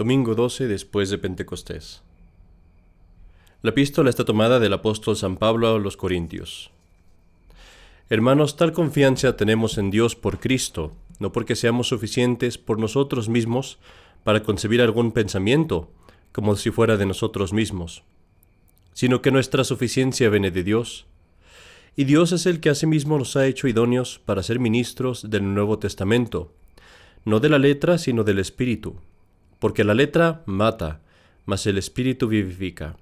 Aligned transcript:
Domingo 0.00 0.34
12 0.34 0.66
después 0.66 1.10
de 1.10 1.18
Pentecostés. 1.18 2.00
La 3.60 3.68
epístola 3.68 4.08
está 4.08 4.24
tomada 4.24 4.58
del 4.58 4.72
apóstol 4.72 5.14
San 5.14 5.36
Pablo 5.36 5.68
a 5.68 5.78
los 5.78 5.98
Corintios. 5.98 6.70
Hermanos, 8.08 8.56
tal 8.56 8.72
confianza 8.72 9.36
tenemos 9.36 9.76
en 9.76 9.90
Dios 9.90 10.16
por 10.16 10.40
Cristo, 10.40 10.92
no 11.18 11.32
porque 11.32 11.54
seamos 11.54 11.88
suficientes 11.88 12.56
por 12.56 12.78
nosotros 12.78 13.28
mismos 13.28 13.78
para 14.24 14.42
concebir 14.42 14.80
algún 14.80 15.12
pensamiento, 15.12 15.90
como 16.32 16.56
si 16.56 16.70
fuera 16.70 16.96
de 16.96 17.04
nosotros 17.04 17.52
mismos, 17.52 18.02
sino 18.94 19.20
que 19.20 19.30
nuestra 19.30 19.64
suficiencia 19.64 20.30
viene 20.30 20.50
de 20.50 20.64
Dios. 20.64 21.08
Y 21.94 22.04
Dios 22.04 22.32
es 22.32 22.46
el 22.46 22.60
que 22.60 22.70
asimismo 22.70 23.18
nos 23.18 23.36
ha 23.36 23.46
hecho 23.46 23.68
idóneos 23.68 24.18
para 24.24 24.42
ser 24.42 24.60
ministros 24.60 25.28
del 25.28 25.52
Nuevo 25.52 25.78
Testamento, 25.78 26.54
no 27.26 27.38
de 27.38 27.50
la 27.50 27.58
letra, 27.58 27.98
sino 27.98 28.24
del 28.24 28.38
Espíritu 28.38 28.96
porque 29.60 29.84
la 29.84 29.94
letra 29.94 30.42
mata, 30.46 31.00
mas 31.46 31.66
el 31.66 31.78
espíritu 31.78 32.26
vivifica. 32.26 32.96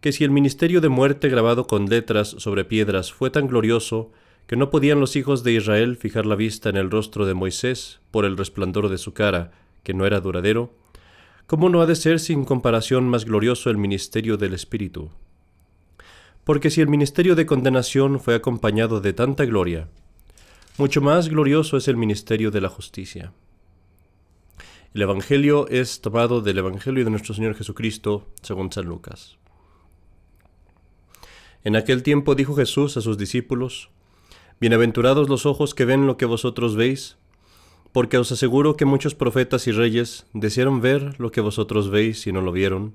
Que 0.00 0.12
si 0.12 0.24
el 0.24 0.30
ministerio 0.30 0.80
de 0.80 0.88
muerte 0.88 1.28
grabado 1.28 1.66
con 1.66 1.86
letras 1.86 2.28
sobre 2.38 2.64
piedras 2.64 3.12
fue 3.12 3.28
tan 3.28 3.48
glorioso 3.48 4.10
que 4.46 4.56
no 4.56 4.70
podían 4.70 5.00
los 5.00 5.14
hijos 5.16 5.44
de 5.44 5.52
Israel 5.52 5.96
fijar 5.96 6.24
la 6.24 6.36
vista 6.36 6.70
en 6.70 6.76
el 6.76 6.90
rostro 6.90 7.26
de 7.26 7.34
Moisés 7.34 8.00
por 8.10 8.24
el 8.24 8.38
resplandor 8.38 8.88
de 8.88 8.96
su 8.96 9.12
cara, 9.12 9.50
que 9.82 9.92
no 9.92 10.06
era 10.06 10.20
duradero, 10.20 10.72
¿cómo 11.46 11.68
no 11.68 11.82
ha 11.82 11.86
de 11.86 11.96
ser 11.96 12.18
sin 12.18 12.44
comparación 12.44 13.08
más 13.08 13.26
glorioso 13.26 13.68
el 13.68 13.76
ministerio 13.76 14.38
del 14.38 14.54
Espíritu? 14.54 15.10
Porque 16.44 16.70
si 16.70 16.80
el 16.80 16.88
ministerio 16.88 17.34
de 17.34 17.44
condenación 17.44 18.20
fue 18.20 18.34
acompañado 18.34 19.02
de 19.02 19.12
tanta 19.12 19.44
gloria, 19.44 19.88
mucho 20.78 21.02
más 21.02 21.28
glorioso 21.28 21.76
es 21.76 21.88
el 21.88 21.96
ministerio 21.96 22.50
de 22.50 22.60
la 22.60 22.68
justicia. 22.68 23.32
El 24.94 25.02
Evangelio 25.02 25.68
es 25.68 26.00
tomado 26.00 26.40
del 26.40 26.56
Evangelio 26.56 27.04
de 27.04 27.10
nuestro 27.10 27.34
Señor 27.34 27.54
Jesucristo 27.54 28.26
según 28.40 28.72
San 28.72 28.86
Lucas. 28.86 29.36
En 31.62 31.76
aquel 31.76 32.02
tiempo 32.02 32.34
dijo 32.34 32.56
Jesús 32.56 32.96
a 32.96 33.02
sus 33.02 33.18
discípulos, 33.18 33.90
Bienaventurados 34.60 35.28
los 35.28 35.44
ojos 35.44 35.74
que 35.74 35.84
ven 35.84 36.06
lo 36.06 36.16
que 36.16 36.24
vosotros 36.24 36.74
veis, 36.74 37.18
porque 37.92 38.16
os 38.16 38.32
aseguro 38.32 38.78
que 38.78 38.86
muchos 38.86 39.14
profetas 39.14 39.66
y 39.66 39.72
reyes 39.72 40.26
desearon 40.32 40.80
ver 40.80 41.20
lo 41.20 41.32
que 41.32 41.42
vosotros 41.42 41.90
veis 41.90 42.26
y 42.26 42.32
no 42.32 42.40
lo 42.40 42.50
vieron, 42.50 42.94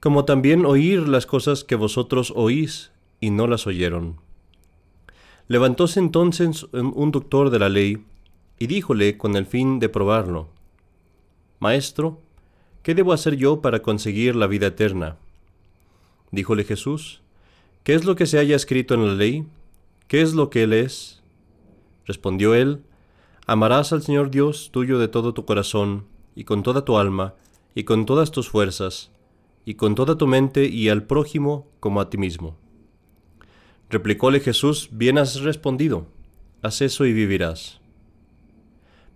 como 0.00 0.26
también 0.26 0.66
oír 0.66 1.08
las 1.08 1.24
cosas 1.24 1.64
que 1.64 1.74
vosotros 1.74 2.34
oís 2.36 2.92
y 3.18 3.30
no 3.30 3.46
las 3.46 3.66
oyeron. 3.66 4.20
Levantóse 5.46 6.00
entonces 6.00 6.66
un 6.72 7.10
doctor 7.12 7.48
de 7.48 7.58
la 7.58 7.70
ley 7.70 8.04
y 8.58 8.66
díjole 8.66 9.16
con 9.16 9.36
el 9.36 9.46
fin 9.46 9.78
de 9.78 9.88
probarlo, 9.88 10.50
Maestro, 11.60 12.20
¿qué 12.82 12.94
debo 12.94 13.12
hacer 13.12 13.36
yo 13.36 13.60
para 13.60 13.82
conseguir 13.82 14.36
la 14.36 14.46
vida 14.46 14.68
eterna? 14.68 15.16
Díjole 16.30 16.64
Jesús, 16.64 17.22
¿qué 17.82 17.94
es 17.94 18.04
lo 18.04 18.14
que 18.14 18.26
se 18.26 18.38
haya 18.38 18.54
escrito 18.54 18.94
en 18.94 19.06
la 19.06 19.14
ley? 19.14 19.46
¿Qué 20.06 20.22
es 20.22 20.34
lo 20.34 20.50
que 20.50 20.62
él 20.62 20.72
es? 20.72 21.22
Respondió 22.06 22.54
él, 22.54 22.82
Amarás 23.46 23.94
al 23.94 24.02
Señor 24.02 24.30
Dios 24.30 24.68
tuyo 24.72 24.98
de 24.98 25.08
todo 25.08 25.32
tu 25.32 25.46
corazón, 25.46 26.04
y 26.34 26.44
con 26.44 26.62
toda 26.62 26.84
tu 26.84 26.98
alma, 26.98 27.34
y 27.74 27.84
con 27.84 28.04
todas 28.04 28.30
tus 28.30 28.48
fuerzas, 28.50 29.10
y 29.64 29.74
con 29.74 29.94
toda 29.94 30.18
tu 30.18 30.26
mente, 30.26 30.66
y 30.66 30.90
al 30.90 31.04
prójimo 31.04 31.66
como 31.80 32.00
a 32.00 32.10
ti 32.10 32.18
mismo. 32.18 32.56
Replicóle 33.88 34.40
Jesús, 34.40 34.90
Bien 34.92 35.16
has 35.16 35.40
respondido, 35.40 36.06
haz 36.60 36.82
eso 36.82 37.06
y 37.06 37.14
vivirás. 37.14 37.77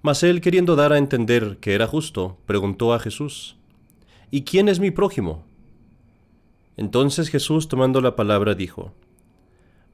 Mas 0.03 0.25
él, 0.25 0.41
queriendo 0.41 0.75
dar 0.75 0.92
a 0.92 0.98
entender 0.98 1.58
que 1.61 1.75
era 1.75 1.86
justo, 1.86 2.36
preguntó 2.45 2.92
a 2.92 2.98
Jesús, 2.98 3.56
¿Y 4.33 4.42
quién 4.42 4.69
es 4.69 4.81
mi 4.81 4.91
prójimo? 4.91 5.45
Entonces 6.77 7.28
Jesús, 7.28 7.69
tomando 7.69 8.00
la 8.00 8.17
palabra, 8.17 8.55
dijo, 8.55 8.92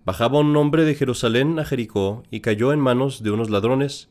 Bajaba 0.06 0.38
un 0.38 0.56
hombre 0.56 0.84
de 0.84 0.94
Jerusalén 0.94 1.58
a 1.58 1.64
Jericó 1.66 2.22
y 2.30 2.41
cayó 2.41 2.72
en 2.72 2.80
manos 2.80 3.22
de 3.22 3.30
unos 3.30 3.50
ladrones, 3.50 4.08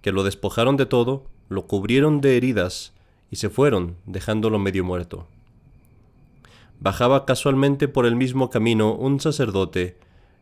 que 0.00 0.12
lo 0.12 0.22
despojaron 0.22 0.78
de 0.78 0.86
todo, 0.86 1.26
lo 1.50 1.66
cubrieron 1.66 2.22
de 2.22 2.38
heridas 2.38 2.94
y 3.30 3.36
se 3.36 3.50
fueron, 3.50 3.96
dejándolo 4.06 4.58
medio 4.58 4.84
muerto. 4.84 5.26
Bajaba 6.80 7.26
casualmente 7.26 7.88
por 7.88 8.06
el 8.06 8.16
mismo 8.16 8.48
camino 8.48 8.94
un 8.94 9.20
sacerdote, 9.20 9.98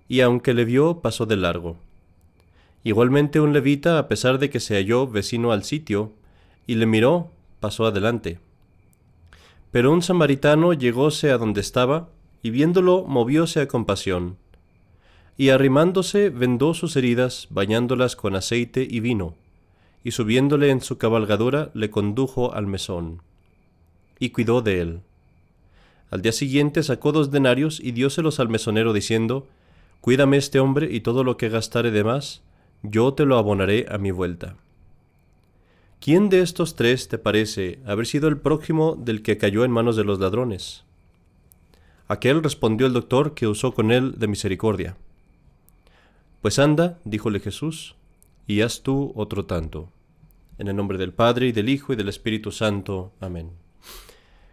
y 0.06 0.20
aunque 0.20 0.54
le 0.54 0.64
vio, 0.64 1.00
pasó 1.00 1.26
de 1.26 1.36
largo. 1.36 1.78
Igualmente 2.84 3.40
un 3.40 3.52
levita, 3.52 3.98
a 3.98 4.08
pesar 4.08 4.38
de 4.38 4.50
que 4.50 4.60
se 4.60 4.74
halló 4.74 5.06
vecino 5.06 5.52
al 5.52 5.64
sitio, 5.64 6.12
y 6.66 6.74
le 6.74 6.86
miró, 6.86 7.30
pasó 7.60 7.86
adelante. 7.86 8.40
Pero 9.70 9.92
un 9.92 10.02
samaritano 10.02 10.72
llegóse 10.72 11.30
a 11.30 11.38
donde 11.38 11.60
estaba, 11.60 12.08
y 12.42 12.50
viéndolo 12.50 13.04
movióse 13.04 13.60
a 13.60 13.68
compasión, 13.68 14.36
y 15.36 15.50
arrimándose 15.50 16.28
vendó 16.28 16.74
sus 16.74 16.96
heridas, 16.96 17.46
bañándolas 17.50 18.16
con 18.16 18.34
aceite 18.34 18.86
y 18.88 19.00
vino, 19.00 19.34
y 20.04 20.10
subiéndole 20.10 20.70
en 20.70 20.80
su 20.80 20.98
cabalgadura 20.98 21.70
le 21.74 21.90
condujo 21.90 22.52
al 22.52 22.66
mesón, 22.66 23.22
y 24.18 24.30
cuidó 24.30 24.60
de 24.60 24.80
él. 24.80 25.00
Al 26.10 26.20
día 26.20 26.32
siguiente 26.32 26.82
sacó 26.82 27.12
dos 27.12 27.30
denarios 27.30 27.80
y 27.80 27.92
dióselos 27.92 28.40
al 28.40 28.48
mesonero 28.48 28.92
diciendo, 28.92 29.46
Cuídame 30.00 30.36
este 30.36 30.58
hombre 30.58 30.88
y 30.92 31.00
todo 31.00 31.22
lo 31.22 31.36
que 31.36 31.48
gastare 31.48 31.92
de 31.92 32.04
más, 32.04 32.42
yo 32.82 33.14
te 33.14 33.24
lo 33.24 33.38
abonaré 33.38 33.86
a 33.88 33.98
mi 33.98 34.10
vuelta. 34.10 34.56
¿Quién 36.00 36.28
de 36.28 36.40
estos 36.40 36.74
tres 36.74 37.08
te 37.08 37.16
parece 37.16 37.78
haber 37.86 38.06
sido 38.06 38.28
el 38.28 38.38
próximo 38.38 38.96
del 38.96 39.22
que 39.22 39.38
cayó 39.38 39.64
en 39.64 39.70
manos 39.70 39.94
de 39.94 40.04
los 40.04 40.18
ladrones? 40.18 40.84
Aquel 42.08 42.42
respondió 42.42 42.86
el 42.86 42.92
doctor 42.92 43.34
que 43.34 43.46
usó 43.46 43.72
con 43.72 43.92
él 43.92 44.18
de 44.18 44.26
misericordia. 44.26 44.96
Pues 46.40 46.58
anda, 46.58 46.98
díjole 47.04 47.38
Jesús, 47.38 47.94
y 48.48 48.62
haz 48.62 48.82
tú 48.82 49.12
otro 49.14 49.46
tanto. 49.46 49.90
En 50.58 50.66
el 50.66 50.74
nombre 50.74 50.98
del 50.98 51.12
Padre 51.12 51.46
y 51.46 51.52
del 51.52 51.68
Hijo 51.68 51.92
y 51.92 51.96
del 51.96 52.08
Espíritu 52.08 52.50
Santo. 52.50 53.12
Amén. 53.20 53.50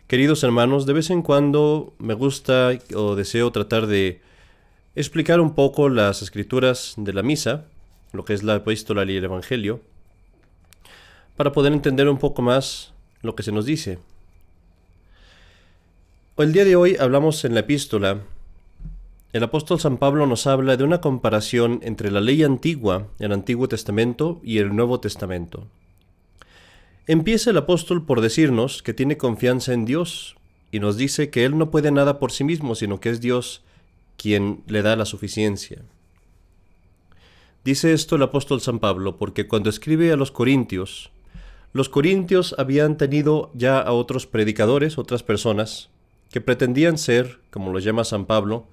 Queridos 0.08 0.44
hermanos, 0.44 0.86
de 0.86 0.94
vez 0.94 1.10
en 1.10 1.24
cuando 1.24 1.94
me 1.98 2.14
gusta 2.14 2.72
o 2.96 3.16
deseo 3.16 3.52
tratar 3.52 3.88
de 3.88 4.22
explicar 4.96 5.40
un 5.40 5.56
poco 5.56 5.90
las 5.90 6.22
escrituras 6.22 6.94
de 6.98 7.14
la 7.14 7.24
misa, 7.24 7.66
lo 8.12 8.26
que 8.26 8.34
es 8.34 8.44
la 8.44 8.56
epístola 8.56 9.04
y 9.06 9.18
el 9.18 9.24
Evangelio, 9.24 9.82
para 11.36 11.52
poder 11.52 11.74
entender 11.74 12.10
un 12.10 12.18
poco 12.18 12.42
más 12.42 12.94
lo 13.22 13.36
que 13.36 13.44
se 13.44 13.52
nos 13.52 13.66
dice. 13.66 14.00
El 16.38 16.54
día 16.54 16.66
de 16.66 16.76
hoy 16.76 16.96
hablamos 17.00 17.44
en 17.44 17.54
la 17.54 17.62
epístola, 17.62 18.22
el 19.32 19.44
apóstol 19.44 19.80
San 19.80 19.98
Pablo 19.98 20.26
nos 20.26 20.48
habla 20.48 20.76
de 20.76 20.84
una 20.84 21.02
comparación 21.02 21.82
entre 21.84 22.10
la 22.10 22.20
ley 22.20 22.44
antigua, 22.44 23.08
el 23.20 23.32
Antiguo 23.32 23.68
Testamento, 23.68 24.40
y 24.44 24.58
el 24.58 24.76
Nuevo 24.76 25.00
Testamento. 25.00 25.68
Empieza 27.06 27.52
el 27.52 27.58
apóstol 27.58 28.06
por 28.06 28.22
decirnos 28.22 28.82
que 28.82 28.94
tiene 28.94 29.18
confianza 29.18 29.74
en 29.74 29.86
Dios 29.86 30.36
y 30.72 30.80
nos 30.80 30.98
dice 30.98 31.30
que 31.30 31.46
Él 31.46 31.58
no 31.58 31.70
puede 31.70 31.92
nada 31.92 32.20
por 32.20 32.32
sí 32.32 32.44
mismo, 32.44 32.74
sino 32.74 33.00
que 33.00 33.10
es 33.10 33.22
Dios 33.22 33.64
quien 34.18 34.64
le 34.66 34.82
da 34.82 34.96
la 34.96 35.06
suficiencia. 35.06 35.84
Dice 37.64 37.94
esto 37.94 38.16
el 38.16 38.24
apóstol 38.24 38.62
San 38.62 38.80
Pablo 38.80 39.18
porque 39.18 39.48
cuando 39.48 39.70
escribe 39.70 40.12
a 40.12 40.16
los 40.16 40.32
Corintios, 40.32 41.12
los 41.74 41.90
Corintios 41.90 42.56
habían 42.58 42.98
tenido 42.98 43.52
ya 43.54 43.80
a 43.80 43.92
otros 43.92 44.26
predicadores, 44.26 44.98
otras 44.98 45.24
personas, 45.24 45.90
que 46.32 46.42
pretendían 46.42 46.98
ser, 46.98 47.40
como 47.52 47.72
lo 47.72 47.80
llama 47.80 48.04
San 48.06 48.26
Pablo, 48.26 48.68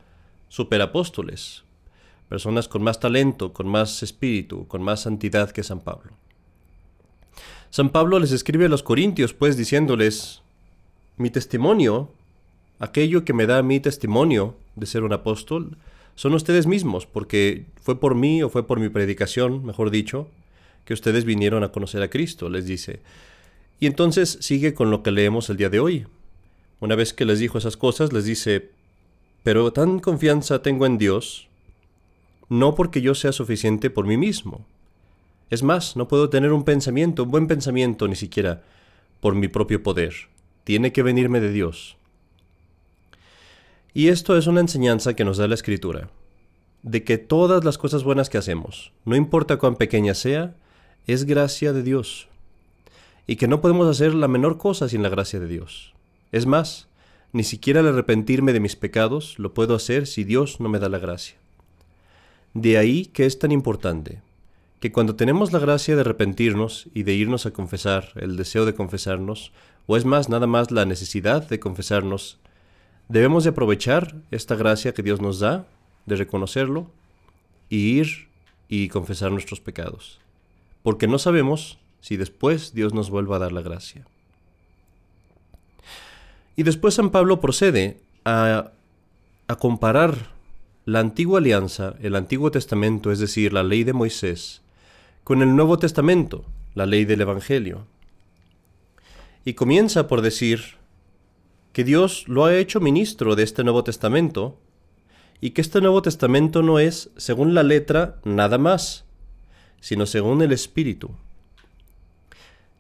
superapóstoles, 0.49 1.65
personas 2.29 2.69
con 2.69 2.83
más 2.83 3.01
talento, 3.01 3.53
con 3.53 3.67
más 3.67 4.03
espíritu, 4.03 4.67
con 4.69 4.83
más 4.83 5.01
santidad 5.01 5.51
que 5.51 5.63
San 5.63 5.81
Pablo. 5.81 6.13
San 7.71 7.91
Pablo 7.91 8.19
les 8.19 8.33
escribe 8.33 8.67
a 8.67 8.69
los 8.69 8.83
Corintios, 8.83 9.35
pues 9.35 9.57
diciéndoles, 9.57 10.43
mi 11.17 11.31
testimonio, 11.31 12.13
aquello 12.79 13.25
que 13.25 13.33
me 13.33 13.47
da 13.47 13.63
mi 13.63 13.81
testimonio 13.81 14.55
de 14.77 14.87
ser 14.87 15.03
un 15.03 15.13
apóstol, 15.13 15.77
son 16.17 16.35
ustedes 16.35 16.67
mismos, 16.67 17.07
porque 17.07 17.67
fue 17.81 18.01
por 18.01 18.15
mí 18.15 18.43
o 18.43 18.49
fue 18.49 18.67
por 18.67 18.81
mi 18.81 18.89
predicación, 18.89 19.65
mejor 19.65 19.91
dicho, 19.91 20.29
que 20.85 20.95
ustedes 20.95 21.25
vinieron 21.25 21.63
a 21.63 21.71
conocer 21.71 22.03
a 22.03 22.11
Cristo, 22.11 22.49
les 22.49 22.67
dice. 22.67 23.01
Y 23.79 23.87
entonces 23.87 24.39
sigue 24.41 24.75
con 24.75 24.91
lo 24.91 25.03
que 25.03 25.11
leemos 25.11 25.51
el 25.51 25.59
día 25.59 25.69
de 25.69 25.79
hoy. 25.79 26.07
Una 26.81 26.95
vez 26.95 27.13
que 27.13 27.27
les 27.27 27.39
dijo 27.39 27.59
esas 27.59 27.77
cosas, 27.77 28.13
les 28.13 28.25
dice, 28.25 28.71
pero 29.43 29.73
tan 29.73 30.01
confianza 30.01 30.63
tengo 30.63 30.87
en 30.87 30.99
Dios, 30.99 31.49
no 32.49 32.75
porque 32.75 33.03
yo 33.03 33.15
sea 33.15 33.33
suficiente 33.33 33.91
por 33.91 34.07
mí 34.07 34.17
mismo. 34.17 34.65
Es 35.51 35.63
más, 35.63 35.97
no 35.97 36.09
puedo 36.09 36.31
tener 36.31 36.53
un 36.53 36.65
pensamiento, 36.65 37.25
un 37.25 37.31
buen 37.31 37.47
pensamiento 37.47 38.09
ni 38.09 38.17
siquiera 38.17 38.63
por 39.21 39.35
mi 39.35 39.49
propio 39.49 39.83
poder. 39.83 40.15
Tiene 40.65 40.93
que 40.93 41.03
venirme 41.03 41.41
de 41.41 41.53
Dios. 41.53 41.97
Y 43.97 44.09
esto 44.09 44.37
es 44.37 44.47
una 44.47 44.61
enseñanza 44.61 45.15
que 45.15 45.25
nos 45.25 45.39
da 45.39 45.49
la 45.49 45.55
Escritura, 45.55 46.11
de 46.83 47.03
que 47.03 47.17
todas 47.17 47.65
las 47.65 47.79
cosas 47.79 48.05
buenas 48.05 48.29
que 48.29 48.37
hacemos, 48.37 48.93
no 49.07 49.17
importa 49.17 49.57
cuán 49.57 49.77
pequeña 49.77 50.13
sea, 50.13 50.55
es 51.07 51.25
gracia 51.25 51.73
de 51.73 51.83
Dios. 51.83 52.29
y 53.27 53.37
que 53.37 53.49
no 53.49 53.63
podemos 53.63 53.89
hacer 53.89 54.13
la 54.13 54.29
menor 54.29 54.59
cosa 54.59 54.87
sin 54.91 55.03
la 55.03 55.09
gracia 55.09 55.41
de 55.41 55.49
Dios. 55.49 55.95
Es 56.31 56.45
más, 56.45 56.89
ni 57.33 57.43
siquiera 57.43 57.81
al 57.81 57.89
arrepentirme 57.89 58.53
de 58.53 58.61
mis 58.61 58.77
pecados 58.77 59.39
lo 59.39 59.55
puedo 59.55 59.75
hacer 59.75 60.07
si 60.07 60.25
Dios 60.25 60.61
no 60.61 60.69
me 60.69 60.79
da 60.79 60.91
la 60.91 60.99
gracia. 60.99 61.39
De 62.53 62.77
ahí 62.77 63.07
que 63.07 63.25
es 63.25 63.39
tan 63.39 63.51
importante 63.51 64.21
que 64.79 64.93
cuando 64.93 65.17
tenemos 65.17 65.55
la 65.55 65.59
gracia 65.59 65.95
de 65.95 66.03
arrepentirnos 66.03 66.89
y 66.93 67.05
de 67.05 67.15
irnos 67.15 67.47
a 67.47 67.53
confesar, 67.53 68.11
el 68.17 68.37
deseo 68.37 68.67
de 68.67 68.75
confesarnos, 68.75 69.53
o 69.87 69.97
es 69.97 70.05
más, 70.05 70.29
nada 70.29 70.47
más 70.47 70.71
la 70.71 70.85
necesidad 70.85 71.49
de 71.49 71.59
confesarnos, 71.59 72.39
debemos 73.09 73.45
de 73.45 73.51
aprovechar 73.51 74.17
esta 74.31 74.55
gracia 74.55 74.95
que 74.95 75.03
Dios 75.03 75.21
nos 75.21 75.41
da, 75.41 75.67
de 76.07 76.17
reconocerlo, 76.17 76.91
y 77.69 77.99
ir 77.99 78.29
y 78.69 78.89
confesar 78.89 79.31
nuestros 79.31 79.61
pecados, 79.61 80.21
porque 80.83 81.07
no 81.07 81.19
sabemos 81.19 81.79
si 82.01 82.17
después 82.17 82.75
Dios 82.75 82.95
nos 82.95 83.11
vuelva 83.11 83.37
a 83.37 83.41
dar 83.41 83.53
la 83.53 83.63
gracia. 83.63 84.07
Y 86.57 86.63
después 86.63 86.95
San 86.95 87.11
Pablo 87.11 87.41
procede 87.41 88.01
a, 88.25 88.71
a 89.49 89.57
comparar 89.57 90.31
la 90.85 91.01
antigua 91.01 91.41
alianza, 91.41 91.97
el 92.01 92.15
Antiguo 92.15 92.51
Testamento, 92.51 93.11
es 93.11 93.19
decir, 93.19 93.53
la 93.53 93.63
ley 93.63 93.85
de 93.85 93.93
Moisés, 93.93 94.63
con 95.25 95.43
el 95.43 95.57
Nuevo 95.57 95.79
Testamento, 95.79 96.45
la 96.75 96.87
ley 96.87 97.05
del 97.05 97.21
Evangelio. 97.21 97.87
Y 99.45 99.55
comienza 99.55 100.07
por 100.07 100.23
decir 100.23 100.77
que 101.77 101.85
Dios 101.85 102.25
lo 102.27 102.47
ha 102.47 102.57
hecho 102.57 102.81
ministro 102.81 103.37
de 103.37 103.43
este 103.43 103.63
Nuevo 103.63 103.85
Testamento 103.85 104.59
y 105.43 105.51
que 105.51 105.61
este 105.61 105.83
Nuevo 105.83 106.01
Testamento 106.01 106.63
no 106.63 106.79
es, 106.79 107.11
según 107.19 107.53
la 107.53 107.63
letra, 107.63 108.17
nada 108.25 108.57
más, 108.57 109.05
sino 109.83 110.07
según 110.07 110.41
el 110.41 110.53
Espíritu. 110.53 111.11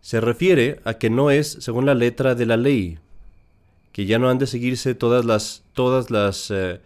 Se 0.01 0.19
refiere 0.19 0.81
a 0.85 0.95
que 0.95 1.11
no 1.11 1.31
es 1.31 1.59
según 1.61 1.85
la 1.85 1.95
letra 1.95 2.35
de 2.35 2.47
la 2.47 2.57
ley, 2.57 2.99
que 3.93 4.07
ya 4.07 4.19
no 4.19 4.31
han 4.31 4.39
de 4.39 4.47
seguirse 4.47 4.95
todas 4.95 5.27
las, 5.27 5.63
todas 5.75 6.11
las 6.11 6.51
eh, 6.51 6.81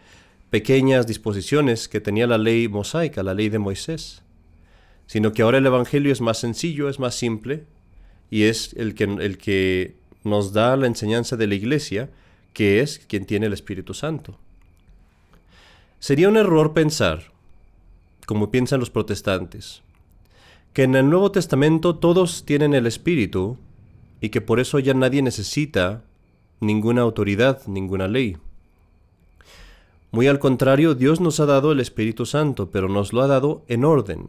pequeñas 0.50 1.06
disposiciones 1.06 1.86
que 1.86 2.00
tenía 2.00 2.26
la 2.26 2.38
ley 2.38 2.66
mosaica, 2.66 3.22
la 3.22 3.34
ley 3.34 3.50
de 3.50 3.60
Moisés 3.60 4.24
sino 5.06 5.32
que 5.32 5.42
ahora 5.42 5.58
el 5.58 5.66
Evangelio 5.66 6.12
es 6.12 6.20
más 6.20 6.38
sencillo, 6.38 6.88
es 6.88 6.98
más 6.98 7.16
simple, 7.16 7.66
y 8.30 8.44
es 8.44 8.74
el 8.74 8.94
que, 8.94 9.04
el 9.04 9.38
que 9.38 9.99
nos 10.24 10.52
da 10.52 10.76
la 10.76 10.86
enseñanza 10.86 11.36
de 11.36 11.46
la 11.46 11.54
Iglesia, 11.54 12.10
que 12.52 12.80
es 12.80 12.98
quien 12.98 13.26
tiene 13.26 13.46
el 13.46 13.52
Espíritu 13.52 13.94
Santo. 13.94 14.36
Sería 15.98 16.28
un 16.28 16.36
error 16.36 16.72
pensar, 16.72 17.24
como 18.26 18.50
piensan 18.50 18.80
los 18.80 18.90
protestantes, 18.90 19.82
que 20.72 20.84
en 20.84 20.94
el 20.94 21.10
Nuevo 21.10 21.32
Testamento 21.32 21.96
todos 21.96 22.44
tienen 22.44 22.74
el 22.74 22.86
Espíritu 22.86 23.58
y 24.20 24.28
que 24.28 24.40
por 24.40 24.60
eso 24.60 24.78
ya 24.78 24.94
nadie 24.94 25.22
necesita 25.22 26.02
ninguna 26.60 27.02
autoridad, 27.02 27.66
ninguna 27.66 28.08
ley. 28.08 28.36
Muy 30.12 30.26
al 30.26 30.38
contrario, 30.38 30.94
Dios 30.94 31.20
nos 31.20 31.40
ha 31.40 31.46
dado 31.46 31.72
el 31.72 31.80
Espíritu 31.80 32.26
Santo, 32.26 32.70
pero 32.70 32.88
nos 32.88 33.12
lo 33.12 33.22
ha 33.22 33.26
dado 33.26 33.62
en 33.68 33.84
orden, 33.84 34.26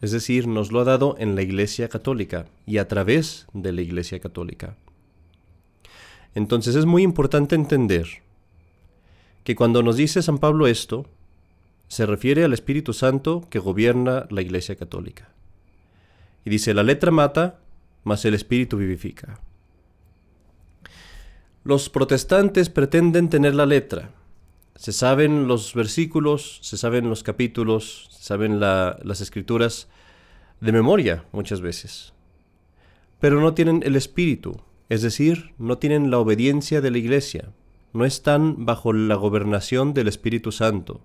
es 0.00 0.12
decir, 0.12 0.46
nos 0.46 0.70
lo 0.70 0.80
ha 0.80 0.84
dado 0.84 1.16
en 1.18 1.34
la 1.34 1.42
Iglesia 1.42 1.88
Católica 1.88 2.46
y 2.66 2.78
a 2.78 2.88
través 2.88 3.46
de 3.52 3.72
la 3.72 3.82
Iglesia 3.82 4.20
Católica. 4.20 4.76
Entonces 6.34 6.74
es 6.74 6.86
muy 6.86 7.02
importante 7.02 7.54
entender 7.54 8.22
que 9.44 9.54
cuando 9.54 9.82
nos 9.82 9.96
dice 9.96 10.22
San 10.22 10.38
Pablo 10.38 10.66
esto, 10.66 11.06
se 11.88 12.06
refiere 12.06 12.44
al 12.44 12.52
Espíritu 12.52 12.92
Santo 12.92 13.46
que 13.50 13.58
gobierna 13.58 14.26
la 14.30 14.42
Iglesia 14.42 14.76
Católica. 14.76 15.28
Y 16.44 16.50
dice, 16.50 16.74
la 16.74 16.82
letra 16.82 17.10
mata, 17.10 17.60
mas 18.02 18.24
el 18.24 18.34
Espíritu 18.34 18.76
vivifica. 18.76 19.40
Los 21.62 21.88
protestantes 21.88 22.68
pretenden 22.68 23.30
tener 23.30 23.54
la 23.54 23.64
letra. 23.64 24.10
Se 24.76 24.92
saben 24.92 25.46
los 25.46 25.74
versículos, 25.74 26.58
se 26.62 26.76
saben 26.76 27.08
los 27.08 27.22
capítulos, 27.22 28.08
se 28.10 28.24
saben 28.24 28.60
las 28.60 29.20
escrituras, 29.20 29.88
de 30.60 30.72
memoria 30.72 31.24
muchas 31.32 31.60
veces. 31.60 32.12
Pero 33.20 33.40
no 33.40 33.54
tienen 33.54 33.82
el 33.84 33.96
espíritu, 33.96 34.60
es 34.88 35.02
decir, 35.02 35.54
no 35.58 35.78
tienen 35.78 36.10
la 36.10 36.18
obediencia 36.18 36.80
de 36.80 36.90
la 36.90 36.98
iglesia, 36.98 37.50
no 37.92 38.04
están 38.04 38.66
bajo 38.66 38.92
la 38.92 39.14
gobernación 39.14 39.94
del 39.94 40.08
Espíritu 40.08 40.52
Santo 40.52 41.00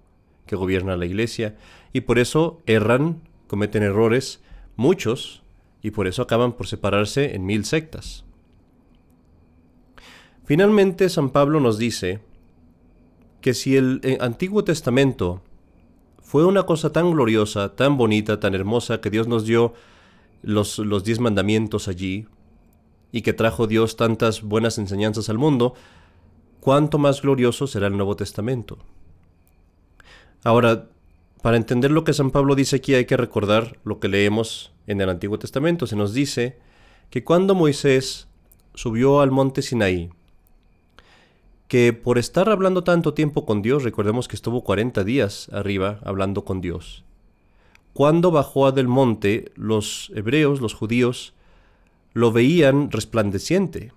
que 0.46 0.56
gobierna 0.56 0.98
la 0.98 1.06
iglesia 1.06 1.56
y 1.94 2.02
por 2.02 2.18
eso 2.18 2.62
erran, 2.66 3.22
cometen 3.48 3.84
errores, 3.84 4.42
muchos, 4.76 5.44
y 5.82 5.92
por 5.92 6.08
eso 6.08 6.24
acaban 6.24 6.54
por 6.54 6.68
separarse 6.68 7.36
en 7.36 7.46
mil 7.46 7.66
sectas. 7.66 8.26
Finalmente, 10.44 11.08
San 11.10 11.30
Pablo 11.30 11.60
nos 11.60 11.78
dice 11.78 12.20
que 13.42 13.54
si 13.54 13.78
el 13.78 14.02
eh, 14.04 14.18
Antiguo 14.20 14.64
Testamento 14.64 15.42
fue 16.22 16.46
una 16.46 16.64
cosa 16.64 16.92
tan 16.92 17.12
gloriosa, 17.12 17.76
tan 17.76 17.98
bonita, 17.98 18.40
tan 18.40 18.56
hermosa, 18.56 19.00
que 19.00 19.12
Dios 19.12 19.28
nos 19.28 19.46
dio 19.46 19.74
los, 20.42 20.80
los 20.80 21.04
diez 21.04 21.20
mandamientos 21.20 21.88
allí 21.88 22.28
y 23.12 23.22
que 23.22 23.34
trajo 23.34 23.68
Dios 23.68 23.96
tantas 23.96 24.42
buenas 24.42 24.78
enseñanzas 24.78 25.30
al 25.30 25.38
mundo, 25.38 25.74
cuánto 26.60 26.98
más 26.98 27.22
glorioso 27.22 27.68
será 27.68 27.88
el 27.88 27.98
Nuevo 27.98 28.16
Testamento. 28.16 28.78
Ahora, 30.44 30.88
para 31.42 31.58
entender 31.58 31.92
lo 31.92 32.04
que 32.04 32.14
San 32.14 32.32
Pablo 32.32 32.56
dice 32.56 32.78
aquí 32.78 32.94
hay 32.94 33.06
que 33.06 33.18
recordar 33.18 33.80
lo 33.84 34.00
que 34.00 34.10
leemos 34.10 34.74
en 34.88 35.02
el 35.02 35.10
Antiguo 35.10 35.40
Testamento. 35.40 35.88
Se 35.88 35.96
nos 35.96 36.14
dice 36.14 36.58
que 37.10 37.24
cuando 37.24 37.56
Moisés 37.56 38.28
subió 38.74 39.22
al 39.22 39.32
monte 39.32 39.62
Sinaí, 39.62 40.10
que 41.68 41.94
por 41.94 42.18
estar 42.18 42.50
hablando 42.50 42.84
tanto 42.84 43.14
tiempo 43.14 43.46
con 43.46 43.62
Dios, 43.62 43.84
recordemos 43.84 44.28
que 44.28 44.36
estuvo 44.36 44.64
40 44.64 45.04
días 45.04 45.50
arriba 45.54 46.00
hablando 46.04 46.44
con 46.44 46.62
Dios. 46.62 47.04
Cuando 47.94 48.32
bajó 48.32 48.72
del 48.72 48.88
monte, 48.88 49.52
los 49.56 50.12
hebreos, 50.16 50.62
los 50.62 50.74
judíos, 50.74 51.34
lo 52.14 52.32
veían 52.32 52.92
resplandeciente. 52.92 53.92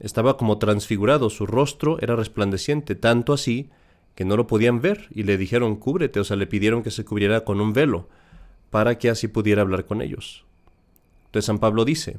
Estaba 0.00 0.36
como 0.36 0.58
transfigurado, 0.58 1.30
su 1.30 1.46
rostro 1.46 1.98
era 2.00 2.16
resplandeciente, 2.16 2.94
tanto 2.94 3.32
así 3.32 3.70
que 4.14 4.24
no 4.24 4.36
lo 4.36 4.46
podían 4.46 4.80
ver 4.80 5.08
y 5.10 5.22
le 5.22 5.36
dijeron 5.36 5.76
cúbrete, 5.76 6.20
o 6.20 6.24
sea, 6.24 6.36
le 6.36 6.46
pidieron 6.46 6.82
que 6.82 6.90
se 6.90 7.04
cubriera 7.04 7.44
con 7.44 7.60
un 7.60 7.72
velo 7.72 8.08
para 8.70 8.98
que 8.98 9.10
así 9.10 9.28
pudiera 9.28 9.62
hablar 9.62 9.86
con 9.86 10.02
ellos. 10.02 10.44
Entonces 11.26 11.46
San 11.46 11.58
Pablo 11.58 11.84
dice, 11.84 12.18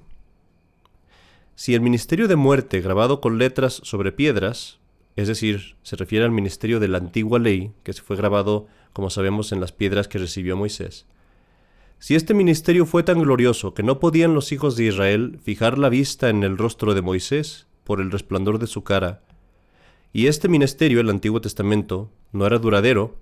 si 1.55 1.75
el 1.75 1.81
ministerio 1.81 2.27
de 2.27 2.35
muerte 2.35 2.79
grabado 2.79 3.19
con 3.19 3.37
letras 3.37 3.81
sobre 3.83 4.11
piedras, 4.11 4.79
es 5.15 5.27
decir, 5.27 5.75
se 5.83 5.97
refiere 5.97 6.23
al 6.23 6.31
ministerio 6.31 6.79
de 6.79 6.87
la 6.87 6.99
antigua 6.99 7.39
ley, 7.39 7.73
que 7.83 7.91
se 7.91 8.01
fue 8.01 8.15
grabado, 8.15 8.67
como 8.93 9.09
sabemos, 9.09 9.51
en 9.51 9.59
las 9.59 9.73
piedras 9.73 10.07
que 10.07 10.19
recibió 10.19 10.55
Moisés, 10.55 11.05
si 11.99 12.15
este 12.15 12.33
ministerio 12.33 12.85
fue 12.85 13.03
tan 13.03 13.21
glorioso 13.21 13.73
que 13.73 13.83
no 13.83 13.99
podían 13.99 14.33
los 14.33 14.51
hijos 14.53 14.77
de 14.77 14.85
Israel 14.85 15.39
fijar 15.43 15.77
la 15.77 15.89
vista 15.89 16.29
en 16.29 16.43
el 16.43 16.57
rostro 16.57 16.93
de 16.93 17.01
Moisés 17.01 17.67
por 17.83 17.99
el 17.99 18.09
resplandor 18.09 18.57
de 18.57 18.67
su 18.67 18.83
cara, 18.83 19.21
y 20.11 20.27
este 20.27 20.47
ministerio, 20.47 21.01
el 21.01 21.09
Antiguo 21.09 21.39
Testamento, 21.39 22.09
no 22.31 22.47
era 22.47 22.57
duradero, 22.57 23.17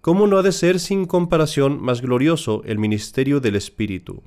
¿cómo 0.00 0.26
no 0.26 0.38
ha 0.38 0.42
de 0.42 0.52
ser 0.52 0.78
sin 0.78 1.06
comparación 1.06 1.82
más 1.82 2.02
glorioso 2.02 2.62
el 2.66 2.78
ministerio 2.78 3.40
del 3.40 3.56
Espíritu? 3.56 4.22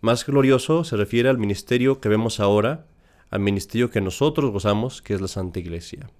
Más 0.00 0.26
glorioso 0.26 0.84
se 0.84 0.96
refiere 0.96 1.28
al 1.28 1.38
ministerio 1.38 2.00
que 2.00 2.08
vemos 2.08 2.38
ahora, 2.38 2.86
al 3.30 3.40
ministerio 3.40 3.90
que 3.90 4.00
nosotros 4.00 4.50
gozamos, 4.50 5.00
que 5.00 5.14
es 5.14 5.20
la 5.20 5.28
Santa 5.28 5.58
Iglesia. 5.58 6.10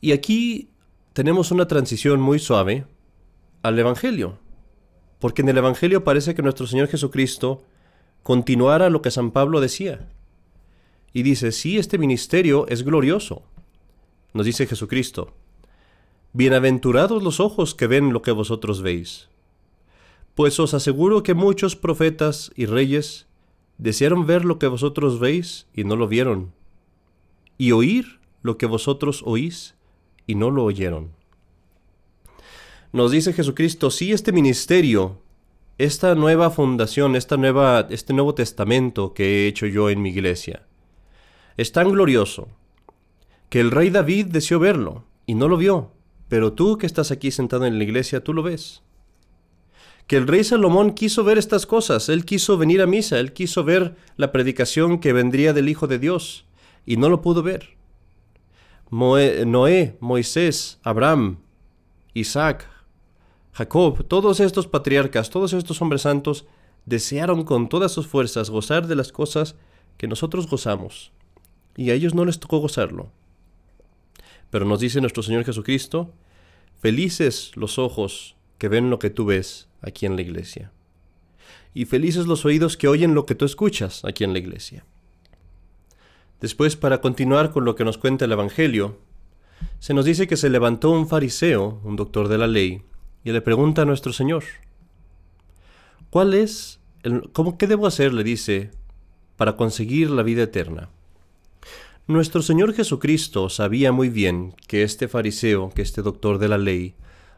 Y 0.00 0.12
aquí 0.12 0.70
tenemos 1.12 1.50
una 1.50 1.68
transición 1.68 2.20
muy 2.20 2.38
suave 2.38 2.86
al 3.62 3.78
Evangelio, 3.78 4.38
porque 5.18 5.42
en 5.42 5.48
el 5.48 5.58
Evangelio 5.58 6.04
parece 6.04 6.34
que 6.34 6.42
nuestro 6.42 6.66
Señor 6.66 6.88
Jesucristo 6.88 7.62
continuara 8.22 8.90
lo 8.90 9.02
que 9.02 9.10
San 9.10 9.30
Pablo 9.30 9.60
decía. 9.60 10.08
Y 11.12 11.22
dice, 11.22 11.52
sí, 11.52 11.78
este 11.78 11.98
ministerio 11.98 12.66
es 12.68 12.84
glorioso. 12.84 13.42
Nos 14.32 14.46
dice 14.46 14.66
Jesucristo, 14.66 15.34
Bienaventurados 16.32 17.22
los 17.22 17.40
ojos 17.40 17.74
que 17.74 17.88
ven 17.88 18.12
lo 18.12 18.22
que 18.22 18.30
vosotros 18.30 18.82
veis 18.82 19.30
pues 20.40 20.58
os 20.58 20.72
aseguro 20.72 21.22
que 21.22 21.34
muchos 21.34 21.76
profetas 21.76 22.50
y 22.56 22.64
reyes 22.64 23.26
desearon 23.76 24.26
ver 24.26 24.46
lo 24.46 24.58
que 24.58 24.68
vosotros 24.68 25.20
veis 25.20 25.66
y 25.74 25.84
no 25.84 25.96
lo 25.96 26.08
vieron, 26.08 26.52
y 27.58 27.72
oír 27.72 28.20
lo 28.42 28.56
que 28.56 28.64
vosotros 28.64 29.22
oís 29.26 29.74
y 30.26 30.36
no 30.36 30.50
lo 30.50 30.64
oyeron. 30.64 31.10
Nos 32.92 33.12
dice 33.12 33.32
Jesucristo, 33.32 33.90
si 33.90 34.12
este 34.12 34.32
ministerio, 34.32 35.22
esta 35.78 36.16
nueva 36.16 36.50
fundación, 36.50 37.14
esta 37.14 37.36
nueva, 37.36 37.86
este 37.90 38.12
nuevo 38.12 38.34
testamento 38.34 39.14
que 39.14 39.44
he 39.44 39.46
hecho 39.46 39.66
yo 39.66 39.90
en 39.90 40.02
mi 40.02 40.10
iglesia, 40.10 40.66
es 41.56 41.70
tan 41.70 41.92
glorioso 41.92 42.48
que 43.48 43.60
el 43.60 43.70
rey 43.70 43.90
David 43.90 44.26
deseó 44.26 44.58
verlo 44.58 45.04
y 45.24 45.34
no 45.34 45.46
lo 45.46 45.56
vio, 45.56 45.92
pero 46.28 46.52
tú 46.52 46.78
que 46.78 46.86
estás 46.86 47.12
aquí 47.12 47.30
sentado 47.30 47.64
en 47.64 47.78
la 47.78 47.84
iglesia, 47.84 48.24
tú 48.24 48.34
lo 48.34 48.42
ves. 48.42 48.82
Que 50.08 50.16
el 50.16 50.26
rey 50.26 50.42
Salomón 50.42 50.92
quiso 50.92 51.22
ver 51.22 51.38
estas 51.38 51.66
cosas, 51.66 52.08
él 52.08 52.24
quiso 52.24 52.58
venir 52.58 52.82
a 52.82 52.86
misa, 52.86 53.20
él 53.20 53.32
quiso 53.32 53.62
ver 53.62 53.94
la 54.16 54.32
predicación 54.32 54.98
que 54.98 55.12
vendría 55.12 55.52
del 55.52 55.68
Hijo 55.68 55.86
de 55.86 56.00
Dios, 56.00 56.44
y 56.84 56.96
no 56.96 57.08
lo 57.08 57.22
pudo 57.22 57.44
ver. 57.44 57.76
Noé, 58.90 59.96
Moisés, 60.00 60.80
Abraham, 60.82 61.38
Isaac, 62.14 62.68
Jacob, 63.52 64.04
todos 64.06 64.40
estos 64.40 64.66
patriarcas, 64.66 65.30
todos 65.30 65.52
estos 65.52 65.80
hombres 65.82 66.02
santos, 66.02 66.46
desearon 66.86 67.44
con 67.44 67.68
todas 67.68 67.92
sus 67.92 68.06
fuerzas 68.06 68.50
gozar 68.50 68.86
de 68.86 68.96
las 68.96 69.12
cosas 69.12 69.56
que 69.96 70.08
nosotros 70.08 70.48
gozamos, 70.48 71.12
y 71.76 71.90
a 71.90 71.94
ellos 71.94 72.14
no 72.14 72.24
les 72.24 72.38
tocó 72.38 72.58
gozarlo. 72.58 73.10
Pero 74.50 74.64
nos 74.64 74.80
dice 74.80 75.00
nuestro 75.00 75.22
Señor 75.22 75.44
Jesucristo, 75.44 76.12
felices 76.80 77.52
los 77.54 77.78
ojos 77.78 78.36
que 78.58 78.68
ven 78.68 78.90
lo 78.90 78.98
que 78.98 79.10
tú 79.10 79.26
ves 79.26 79.68
aquí 79.82 80.06
en 80.06 80.16
la 80.16 80.22
iglesia. 80.22 80.72
Y 81.72 81.84
felices 81.84 82.26
los 82.26 82.44
oídos 82.44 82.76
que 82.76 82.88
oyen 82.88 83.14
lo 83.14 83.26
que 83.26 83.34
tú 83.34 83.44
escuchas 83.44 84.04
aquí 84.04 84.24
en 84.24 84.32
la 84.32 84.38
iglesia. 84.38 84.84
Después, 86.40 86.76
para 86.76 87.00
continuar 87.00 87.52
con 87.52 87.64
lo 87.64 87.76
que 87.76 87.84
nos 87.84 87.98
cuenta 87.98 88.24
el 88.24 88.32
Evangelio, 88.32 88.98
se 89.78 89.94
nos 89.94 90.04
dice 90.04 90.26
que 90.26 90.36
se 90.36 90.50
levantó 90.50 90.90
un 90.90 91.06
fariseo, 91.06 91.80
un 91.84 91.96
doctor 91.96 92.28
de 92.28 92.38
la 92.38 92.46
ley, 92.46 92.82
y 93.24 93.32
le 93.32 93.40
pregunta 93.40 93.82
a 93.82 93.84
nuestro 93.84 94.12
Señor, 94.12 94.44
¿cuál 96.10 96.34
es, 96.34 96.80
el, 97.02 97.30
cómo, 97.32 97.58
qué 97.58 97.66
debo 97.66 97.86
hacer, 97.86 98.12
le 98.12 98.24
dice, 98.24 98.70
para 99.36 99.56
conseguir 99.56 100.10
la 100.10 100.22
vida 100.22 100.42
eterna? 100.42 100.88
Nuestro 102.06 102.42
Señor 102.42 102.74
Jesucristo 102.74 103.48
sabía 103.48 103.92
muy 103.92 104.08
bien 104.08 104.54
que 104.66 104.82
este 104.82 105.06
fariseo, 105.06 105.70
que 105.70 105.82
este 105.82 106.02
doctor 106.02 106.38
de 106.38 106.48
la 106.48 106.58
ley, 106.58 106.94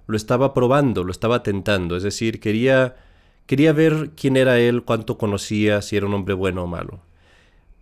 lo 0.06 0.16
estaba 0.16 0.54
probando, 0.54 1.04
lo 1.04 1.12
estaba 1.12 1.42
tentando, 1.42 1.96
es 1.96 2.02
decir, 2.02 2.40
quería, 2.40 2.96
quería 3.46 3.72
ver 3.72 4.12
quién 4.16 4.36
era 4.36 4.58
él, 4.58 4.82
cuánto 4.84 5.18
conocía, 5.18 5.82
si 5.82 5.96
era 5.96 6.06
un 6.06 6.14
hombre 6.14 6.34
bueno 6.34 6.64
o 6.64 6.66
malo. 6.66 7.02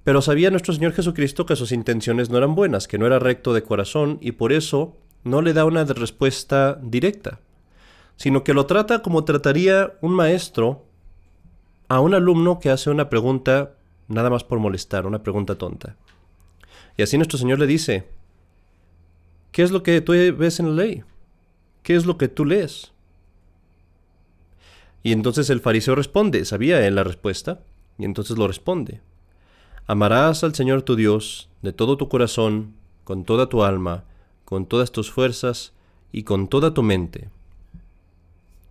Pero 0.04 0.22
sabía 0.22 0.50
nuestro 0.50 0.74
Señor 0.74 0.92
Jesucristo 0.92 1.46
que 1.46 1.56
sus 1.56 1.72
intenciones 1.72 2.30
no 2.30 2.38
eran 2.38 2.54
buenas, 2.54 2.88
que 2.88 2.98
no 2.98 3.06
era 3.06 3.18
recto 3.18 3.52
de 3.52 3.62
corazón, 3.62 4.18
y 4.20 4.32
por 4.32 4.52
eso 4.52 4.96
no 5.22 5.42
le 5.42 5.52
da 5.52 5.66
una 5.66 5.84
respuesta 5.84 6.80
directa, 6.82 7.40
sino 8.20 8.44
que 8.44 8.52
lo 8.52 8.66
trata 8.66 9.00
como 9.00 9.24
trataría 9.24 9.94
un 10.02 10.12
maestro 10.12 10.84
a 11.88 12.00
un 12.00 12.12
alumno 12.12 12.60
que 12.60 12.68
hace 12.68 12.90
una 12.90 13.08
pregunta 13.08 13.76
nada 14.08 14.28
más 14.28 14.44
por 14.44 14.58
molestar, 14.58 15.06
una 15.06 15.22
pregunta 15.22 15.54
tonta. 15.54 15.96
Y 16.98 17.02
así 17.02 17.16
nuestro 17.16 17.38
Señor 17.38 17.58
le 17.58 17.66
dice, 17.66 18.10
¿qué 19.52 19.62
es 19.62 19.70
lo 19.70 19.82
que 19.82 20.02
tú 20.02 20.12
ves 20.12 20.60
en 20.60 20.66
la 20.76 20.84
ley? 20.84 21.02
¿qué 21.82 21.96
es 21.96 22.04
lo 22.04 22.18
que 22.18 22.28
tú 22.28 22.44
lees? 22.44 22.92
Y 25.02 25.12
entonces 25.12 25.48
el 25.48 25.60
fariseo 25.60 25.94
responde, 25.94 26.44
sabía 26.44 26.86
él 26.86 26.96
la 26.96 27.04
respuesta, 27.04 27.60
y 27.98 28.04
entonces 28.04 28.36
lo 28.36 28.46
responde. 28.46 29.00
Amarás 29.86 30.44
al 30.44 30.54
Señor 30.54 30.82
tu 30.82 30.94
Dios 30.94 31.48
de 31.62 31.72
todo 31.72 31.96
tu 31.96 32.10
corazón, 32.10 32.74
con 33.04 33.24
toda 33.24 33.48
tu 33.48 33.64
alma, 33.64 34.04
con 34.44 34.66
todas 34.66 34.92
tus 34.92 35.10
fuerzas 35.10 35.72
y 36.12 36.24
con 36.24 36.48
toda 36.48 36.74
tu 36.74 36.82
mente. 36.82 37.30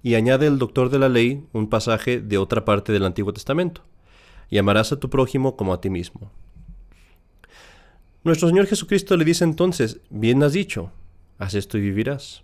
Y 0.02 0.16
añade 0.16 0.48
el 0.48 0.60
doctor 0.60 0.90
de 0.90 1.00
la 1.00 1.10
ley 1.10 1.46
un 1.54 1.70
pasaje 1.70 2.22
de 2.22 2.38
otra 2.38 2.66
parte 2.66 2.92
del 2.92 3.06
Antiguo 3.06 3.34
Testamento. 3.34 3.84
Y 4.50 4.58
amarás 4.58 4.92
a 4.92 5.00
tu 5.00 5.10
prójimo 5.10 5.56
como 5.56 5.74
a 5.74 5.82
ti 5.82 5.90
mismo. 5.90 6.32
Nuestro 8.24 8.48
Señor 8.48 8.68
Jesucristo 8.68 9.16
le 9.16 9.26
dice 9.26 9.44
entonces, 9.44 10.02
bien 10.10 10.44
has 10.44 10.54
dicho, 10.54 10.92
haz 11.38 11.54
esto 11.54 11.78
y 11.78 11.82
vivirás. 11.82 12.44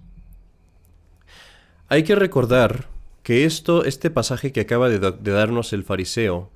Hay 1.88 2.03
que 2.03 2.15
recordar 2.15 2.88
que 3.24 3.45
esto, 3.45 3.85
este 3.85 4.09
pasaje 4.09 4.51
que 4.51 4.62
acaba 4.62 4.88
de, 4.88 5.00
darnos 5.00 5.74
el 5.74 5.83
fariseo, 5.83 6.50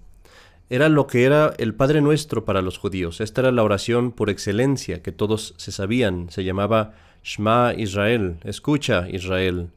era 0.70 0.88
lo 0.88 1.08
que 1.08 1.26
era 1.26 1.54
el 1.58 1.74
Padre 1.74 2.00
Nuestro 2.00 2.46
para 2.46 2.62
los 2.62 2.78
judíos. 2.78 3.22
Esta 3.22 3.42
era 3.42 3.52
la 3.52 3.64
oración 3.64 4.12
por 4.12 4.30
excelencia 4.30 5.02
que 5.02 5.12
todos 5.12 5.56
se 5.58 5.72
sabían. 5.72 6.30
Se 6.30 6.44
llamaba 6.44 6.94
Shema 7.24 7.74
Israel. 7.76 8.38
Escucha 8.44 9.10
Israel. 9.10 9.70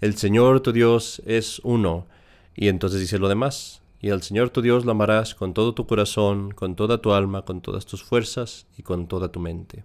El 0.00 0.16
Señor 0.16 0.60
tu 0.60 0.72
Dios 0.72 1.22
es 1.26 1.60
uno. 1.64 2.06
Y 2.54 2.68
entonces 2.68 3.00
dice 3.00 3.18
lo 3.18 3.28
demás. 3.28 3.82
Y 4.00 4.10
al 4.10 4.22
Señor 4.22 4.50
tu 4.50 4.62
Dios 4.62 4.84
lo 4.84 4.92
amarás 4.92 5.34
con 5.34 5.54
todo 5.54 5.74
tu 5.74 5.86
corazón, 5.86 6.52
con 6.52 6.76
toda 6.76 6.98
tu 6.98 7.12
alma, 7.12 7.42
con 7.42 7.60
todas 7.60 7.84
tus 7.84 8.04
fuerzas 8.04 8.66
y 8.76 8.82
con 8.82 9.08
toda 9.08 9.32
tu 9.32 9.40
mente. 9.40 9.84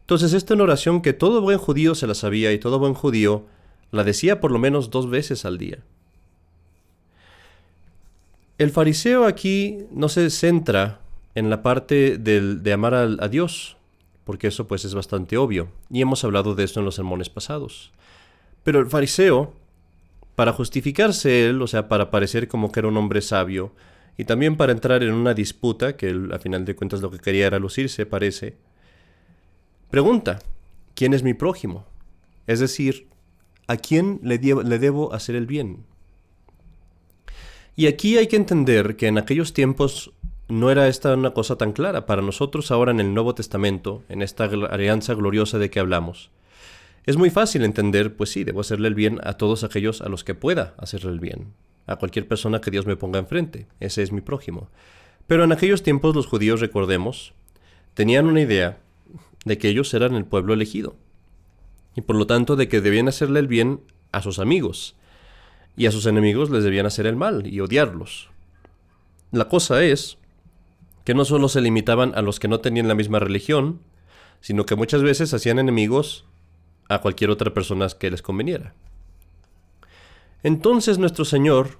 Entonces 0.00 0.32
esta 0.32 0.54
es 0.54 0.56
una 0.56 0.64
oración 0.64 1.02
que 1.02 1.12
todo 1.12 1.42
buen 1.42 1.58
judío 1.58 1.94
se 1.94 2.06
la 2.06 2.14
sabía 2.14 2.52
y 2.52 2.58
todo 2.58 2.78
buen 2.78 2.94
judío 2.94 3.44
la 3.90 4.02
decía 4.02 4.40
por 4.40 4.50
lo 4.50 4.58
menos 4.58 4.90
dos 4.90 5.10
veces 5.10 5.44
al 5.44 5.58
día. 5.58 5.78
El 8.58 8.70
fariseo 8.70 9.24
aquí 9.26 9.78
no 9.90 10.08
se 10.08 10.28
centra 10.30 11.00
en 11.34 11.48
la 11.48 11.62
parte 11.62 12.18
de 12.18 12.72
amar 12.72 12.94
a, 12.94 13.02
a 13.02 13.28
Dios, 13.28 13.76
porque 14.24 14.48
eso 14.48 14.66
pues 14.66 14.84
es 14.84 14.94
bastante 14.94 15.36
obvio, 15.36 15.68
y 15.90 16.02
hemos 16.02 16.24
hablado 16.24 16.54
de 16.54 16.64
esto 16.64 16.80
en 16.80 16.86
los 16.86 16.96
sermones 16.96 17.30
pasados. 17.30 17.90
Pero 18.62 18.80
el 18.80 18.86
fariseo, 18.86 19.54
para 20.34 20.52
justificarse 20.52 21.46
él, 21.46 21.60
o 21.62 21.66
sea, 21.66 21.88
para 21.88 22.10
parecer 22.10 22.48
como 22.48 22.70
que 22.72 22.80
era 22.80 22.88
un 22.88 22.96
hombre 22.96 23.20
sabio, 23.20 23.72
y 24.16 24.24
también 24.24 24.56
para 24.56 24.72
entrar 24.72 25.02
en 25.02 25.12
una 25.12 25.34
disputa, 25.34 25.96
que 25.96 26.10
él, 26.10 26.30
final 26.40 26.64
de 26.64 26.76
cuentas 26.76 27.00
lo 27.00 27.10
que 27.10 27.18
quería 27.18 27.46
era 27.46 27.58
lucirse, 27.58 28.06
parece, 28.06 28.56
pregunta, 29.90 30.40
¿quién 30.94 31.14
es 31.14 31.22
mi 31.22 31.34
prójimo? 31.34 31.86
Es 32.46 32.60
decir, 32.60 33.10
¿A 33.70 33.76
quién 33.76 34.18
le, 34.24 34.38
debo 34.38 35.12
hacer 35.14 35.36
el 35.36 35.46
bien? 35.46 35.84
Y 37.76 37.86
aquí 37.86 38.18
hay 38.18 38.26
que 38.26 38.34
entender 38.34 38.96
que 38.96 39.06
en 39.06 39.16
aquellos 39.16 39.52
tiempos 39.52 40.10
no 40.48 40.72
era 40.72 40.88
esta 40.88 41.14
una 41.14 41.30
cosa 41.34 41.54
tan 41.54 41.70
clara. 41.70 42.04
Para 42.04 42.20
nosotros 42.20 42.72
ahora 42.72 42.90
en 42.90 42.98
el 42.98 43.14
Nuevo 43.14 43.36
Testamento, 43.36 44.02
en 44.08 44.22
esta 44.22 44.46
alianza 44.46 45.14
gloriosa 45.14 45.60
de 45.60 45.70
que 45.70 45.78
hablamos, 45.78 46.32
es 47.06 47.16
muy 47.16 47.30
fácil 47.30 47.64
entender, 47.64 48.16
pues 48.16 48.30
sí, 48.30 48.44
debo 48.44 48.60
hacerle 48.60 48.88
el 48.88 48.94
bien 48.94 49.20
a 49.22 49.34
todos 49.34 49.64
aquellos 49.64 50.02
a 50.02 50.08
los 50.08 50.24
que 50.24 50.34
pueda 50.34 50.74
hacerle 50.78 51.12
el 51.12 51.20
bien, 51.20 51.54
a 51.86 51.96
cualquier 51.96 52.28
persona 52.28 52.60
que 52.60 52.70
Dios 52.70 52.86
me 52.86 52.96
ponga 52.96 53.18
enfrente, 53.18 53.66
ese 53.80 54.02
es 54.02 54.12
mi 54.12 54.20
prójimo. 54.20 54.68
Pero 55.26 55.44
en 55.44 55.52
aquellos 55.52 55.82
tiempos 55.82 56.14
los 56.14 56.26
judíos, 56.26 56.60
recordemos, 56.60 57.34
tenían 57.94 58.26
una 58.26 58.40
idea 58.40 58.78
de 59.44 59.58
que 59.58 59.68
ellos 59.68 59.92
eran 59.94 60.14
el 60.14 60.24
pueblo 60.24 60.52
elegido, 60.52 60.96
y 61.96 62.02
por 62.02 62.16
lo 62.16 62.26
tanto 62.26 62.56
de 62.56 62.68
que 62.68 62.80
debían 62.80 63.08
hacerle 63.08 63.40
el 63.40 63.48
bien 63.48 63.80
a 64.12 64.22
sus 64.22 64.38
amigos, 64.38 64.94
y 65.76 65.86
a 65.86 65.92
sus 65.92 66.06
enemigos 66.06 66.50
les 66.50 66.64
debían 66.64 66.86
hacer 66.86 67.06
el 67.06 67.16
mal 67.16 67.46
y 67.46 67.60
odiarlos. 67.60 68.28
La 69.32 69.48
cosa 69.48 69.82
es 69.82 70.18
que 71.04 71.14
no 71.14 71.24
solo 71.24 71.48
se 71.48 71.60
limitaban 71.60 72.12
a 72.14 72.22
los 72.22 72.38
que 72.40 72.48
no 72.48 72.60
tenían 72.60 72.88
la 72.88 72.94
misma 72.94 73.18
religión, 73.18 73.80
sino 74.40 74.66
que 74.66 74.74
muchas 74.74 75.02
veces 75.02 75.32
hacían 75.32 75.58
enemigos 75.58 76.26
a 76.90 77.00
cualquier 77.00 77.30
otra 77.30 77.54
persona 77.54 77.86
que 77.88 78.10
les 78.10 78.20
conveniera. 78.20 78.74
Entonces 80.42 80.98
nuestro 80.98 81.24
Señor 81.24 81.78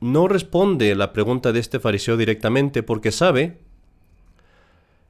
no 0.00 0.26
responde 0.26 0.94
la 0.94 1.12
pregunta 1.12 1.52
de 1.52 1.60
este 1.60 1.78
fariseo 1.78 2.16
directamente 2.16 2.82
porque 2.82 3.12
sabe 3.12 3.58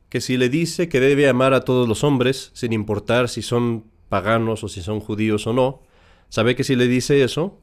que 0.09 0.21
si 0.21 0.37
le 0.37 0.49
dice 0.49 0.88
que 0.88 1.00
debe 1.00 1.29
amar 1.29 1.55
a 1.55 1.64
todos 1.64 1.88
los 1.88 2.02
hombres, 2.02 2.50
sin 2.52 2.73
importar 2.73 3.29
si 3.29 3.43
son 3.43 3.85
paganos 4.09 4.64
o 4.64 4.69
si 4.69 4.83
son 4.83 5.00
judíos 5.00 5.47
o 5.47 5.52
no, 5.52 5.83
sabe 6.29 6.57
que 6.57 6.64
si 6.64 6.75
le 6.75 6.88
dice 6.88 7.23
eso, 7.23 7.59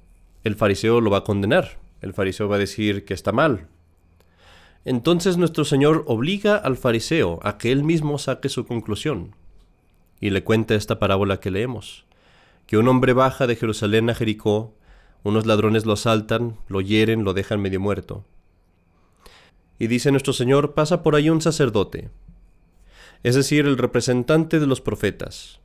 el 0.45 0.55
fariseo 0.55 1.01
lo 1.01 1.11
va 1.11 1.19
a 1.19 1.23
condenar. 1.23 1.77
El 2.01 2.13
fariseo 2.13 2.47
va 2.47 2.55
a 2.55 2.59
decir 2.59 3.03
que 3.03 3.13
está 3.13 3.33
mal. 3.33 3.67
Entonces 4.85 5.35
nuestro 5.35 5.65
Señor 5.65 6.05
obliga 6.07 6.55
al 6.55 6.77
fariseo 6.77 7.39
a 7.43 7.57
que 7.57 7.73
él 7.73 7.83
mismo 7.83 8.17
saque 8.17 8.47
su 8.47 8.65
conclusión. 8.65 9.35
Y 10.19 10.31
le 10.31 10.43
cuenta 10.43 10.75
esta 10.75 10.99
parábola 10.99 11.39
que 11.39 11.51
leemos. 11.51 12.05
Que 12.67 12.77
un 12.77 12.87
hombre 12.87 13.13
baja 13.13 13.47
de 13.47 13.55
Jerusalén 13.55 14.09
a 14.09 14.15
Jericó, 14.15 14.75
unos 15.23 15.45
ladrones 15.45 15.85
lo 15.85 15.93
asaltan, 15.93 16.57
lo 16.67 16.81
hieren, 16.81 17.23
lo 17.23 17.33
dejan 17.33 17.61
medio 17.61 17.79
muerto. 17.79 18.25
Y 19.79 19.87
dice 19.87 20.11
nuestro 20.11 20.33
Señor, 20.33 20.73
pasa 20.73 21.03
por 21.03 21.15
ahí 21.15 21.29
un 21.29 21.41
sacerdote, 21.41 22.09
es 23.23 23.35
decir, 23.35 23.65
el 23.65 23.77
representante 23.77 24.59
de 24.59 24.67
los 24.67 24.81
profetas, 24.81 25.59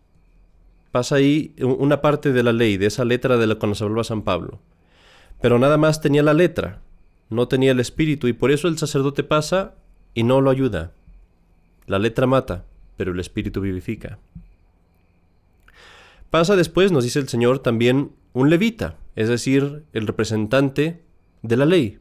pasa 0.92 1.16
ahí 1.16 1.54
una 1.60 2.00
parte 2.00 2.32
de 2.32 2.42
la 2.42 2.52
ley, 2.52 2.76
de 2.76 2.86
esa 2.86 3.04
letra 3.04 3.36
de 3.36 3.46
la 3.48 3.58
que 3.58 3.66
nos 3.66 3.82
hablaba 3.82 4.04
San 4.04 4.22
Pablo. 4.22 4.60
Pero 5.40 5.58
nada 5.58 5.76
más 5.76 6.00
tenía 6.00 6.22
la 6.22 6.34
letra, 6.34 6.80
no 7.28 7.48
tenía 7.48 7.72
el 7.72 7.80
espíritu, 7.80 8.28
y 8.28 8.32
por 8.32 8.50
eso 8.50 8.68
el 8.68 8.78
sacerdote 8.78 9.24
pasa 9.24 9.74
y 10.14 10.22
no 10.22 10.40
lo 10.40 10.50
ayuda. 10.50 10.92
La 11.86 11.98
letra 11.98 12.26
mata, 12.26 12.64
pero 12.96 13.12
el 13.12 13.20
espíritu 13.20 13.60
vivifica. 13.60 14.18
Pasa 16.34 16.56
después, 16.56 16.90
nos 16.90 17.04
dice 17.04 17.20
el 17.20 17.28
Señor, 17.28 17.60
también 17.60 18.10
un 18.32 18.50
levita, 18.50 18.96
es 19.14 19.28
decir, 19.28 19.84
el 19.92 20.08
representante 20.08 21.04
de 21.42 21.56
la 21.56 21.64
ley. 21.64 22.00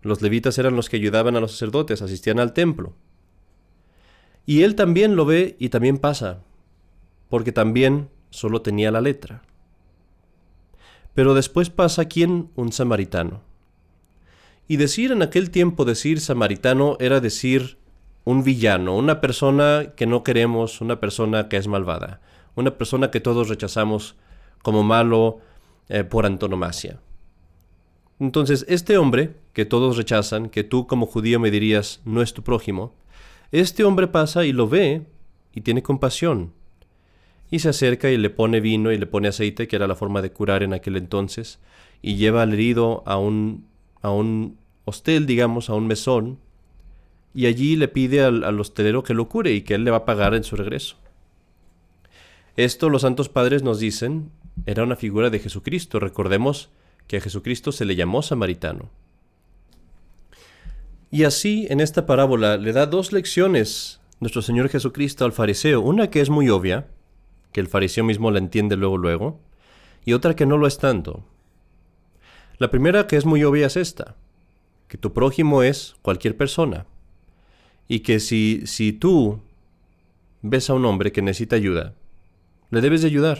Los 0.00 0.20
levitas 0.20 0.58
eran 0.58 0.74
los 0.74 0.88
que 0.88 0.96
ayudaban 0.96 1.36
a 1.36 1.40
los 1.40 1.52
sacerdotes, 1.52 2.02
asistían 2.02 2.40
al 2.40 2.54
templo. 2.54 2.96
Y 4.46 4.62
él 4.64 4.74
también 4.74 5.14
lo 5.14 5.26
ve 5.26 5.54
y 5.60 5.68
también 5.68 5.98
pasa, 5.98 6.40
porque 7.28 7.52
también 7.52 8.08
solo 8.30 8.62
tenía 8.62 8.90
la 8.90 9.00
letra. 9.00 9.42
Pero 11.14 11.32
después 11.32 11.70
pasa 11.70 12.06
quién? 12.06 12.50
Un 12.56 12.72
samaritano. 12.72 13.42
Y 14.66 14.76
decir 14.76 15.12
en 15.12 15.22
aquel 15.22 15.52
tiempo 15.52 15.84
decir 15.84 16.18
samaritano 16.18 16.96
era 16.98 17.20
decir 17.20 17.78
un 18.24 18.42
villano, 18.42 18.96
una 18.96 19.20
persona 19.20 19.92
que 19.94 20.06
no 20.06 20.24
queremos, 20.24 20.80
una 20.80 20.98
persona 20.98 21.48
que 21.48 21.58
es 21.58 21.68
malvada, 21.68 22.20
una 22.54 22.76
persona 22.76 23.10
que 23.10 23.20
todos 23.20 23.48
rechazamos 23.48 24.16
como 24.62 24.82
malo 24.82 25.38
eh, 25.88 26.04
por 26.04 26.26
antonomasia. 26.26 27.00
Entonces, 28.18 28.64
este 28.68 28.98
hombre, 28.98 29.34
que 29.52 29.64
todos 29.64 29.96
rechazan, 29.96 30.48
que 30.48 30.62
tú 30.62 30.86
como 30.86 31.06
judío 31.06 31.40
me 31.40 31.50
dirías 31.50 32.00
no 32.04 32.22
es 32.22 32.32
tu 32.32 32.42
prójimo, 32.42 32.94
este 33.50 33.84
hombre 33.84 34.06
pasa 34.06 34.44
y 34.46 34.52
lo 34.52 34.68
ve 34.68 35.02
y 35.52 35.62
tiene 35.62 35.82
compasión. 35.82 36.52
Y 37.50 37.58
se 37.58 37.68
acerca 37.68 38.10
y 38.10 38.16
le 38.16 38.30
pone 38.30 38.60
vino 38.60 38.92
y 38.92 38.96
le 38.96 39.06
pone 39.06 39.28
aceite, 39.28 39.68
que 39.68 39.76
era 39.76 39.86
la 39.86 39.96
forma 39.96 40.22
de 40.22 40.32
curar 40.32 40.62
en 40.62 40.72
aquel 40.72 40.96
entonces, 40.96 41.58
y 42.00 42.14
lleva 42.14 42.42
al 42.42 42.54
herido 42.54 43.02
a 43.06 43.18
un, 43.18 43.66
a 44.00 44.10
un 44.10 44.56
hostel, 44.84 45.26
digamos, 45.26 45.68
a 45.68 45.74
un 45.74 45.86
mesón, 45.86 46.38
y 47.34 47.46
allí 47.46 47.76
le 47.76 47.88
pide 47.88 48.22
al, 48.22 48.44
al 48.44 48.60
hostelero 48.60 49.02
que 49.02 49.14
lo 49.14 49.28
cure 49.28 49.52
y 49.52 49.62
que 49.62 49.74
él 49.74 49.84
le 49.84 49.90
va 49.90 49.98
a 49.98 50.04
pagar 50.04 50.34
en 50.34 50.44
su 50.44 50.56
regreso. 50.56 50.96
Esto 52.56 52.90
los 52.90 53.02
santos 53.02 53.28
padres 53.28 53.62
nos 53.62 53.78
dicen 53.78 54.30
era 54.66 54.82
una 54.82 54.96
figura 54.96 55.30
de 55.30 55.38
Jesucristo. 55.38 55.98
Recordemos 55.98 56.70
que 57.06 57.16
a 57.16 57.20
Jesucristo 57.20 57.72
se 57.72 57.84
le 57.84 57.96
llamó 57.96 58.22
samaritano. 58.22 58.90
Y 61.10 61.24
así, 61.24 61.66
en 61.68 61.80
esta 61.80 62.06
parábola, 62.06 62.56
le 62.56 62.72
da 62.72 62.86
dos 62.86 63.12
lecciones 63.12 64.00
nuestro 64.20 64.40
Señor 64.40 64.68
Jesucristo 64.68 65.24
al 65.24 65.32
fariseo. 65.32 65.80
Una 65.80 66.10
que 66.10 66.20
es 66.20 66.30
muy 66.30 66.48
obvia, 66.48 66.86
que 67.52 67.60
el 67.60 67.68
fariseo 67.68 68.04
mismo 68.04 68.30
la 68.30 68.38
entiende 68.38 68.76
luego 68.76 68.96
luego, 68.96 69.40
y 70.04 70.14
otra 70.14 70.34
que 70.36 70.46
no 70.46 70.56
lo 70.56 70.66
es 70.66 70.78
tanto. 70.78 71.24
La 72.58 72.70
primera 72.70 73.06
que 73.06 73.16
es 73.16 73.26
muy 73.26 73.44
obvia 73.44 73.66
es 73.66 73.76
esta, 73.76 74.16
que 74.88 74.96
tu 74.96 75.12
prójimo 75.12 75.62
es 75.62 75.96
cualquier 76.02 76.36
persona, 76.36 76.86
y 77.88 78.00
que 78.00 78.20
si, 78.20 78.62
si 78.66 78.92
tú 78.92 79.40
ves 80.40 80.70
a 80.70 80.74
un 80.74 80.84
hombre 80.86 81.12
que 81.12 81.20
necesita 81.20 81.56
ayuda, 81.56 81.94
le 82.72 82.80
debes 82.80 83.02
de 83.02 83.06
ayudar. 83.06 83.38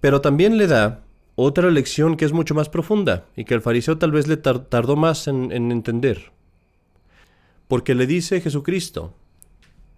Pero 0.00 0.20
también 0.20 0.58
le 0.58 0.66
da 0.66 1.04
otra 1.36 1.70
lección 1.70 2.16
que 2.16 2.24
es 2.24 2.32
mucho 2.32 2.56
más 2.56 2.68
profunda 2.68 3.26
y 3.36 3.44
que 3.44 3.54
el 3.54 3.60
fariseo 3.60 3.98
tal 3.98 4.10
vez 4.10 4.26
le 4.26 4.36
tardó 4.36 4.96
más 4.96 5.28
en, 5.28 5.52
en 5.52 5.70
entender. 5.70 6.32
Porque 7.68 7.94
le 7.94 8.08
dice 8.08 8.40
Jesucristo, 8.40 9.14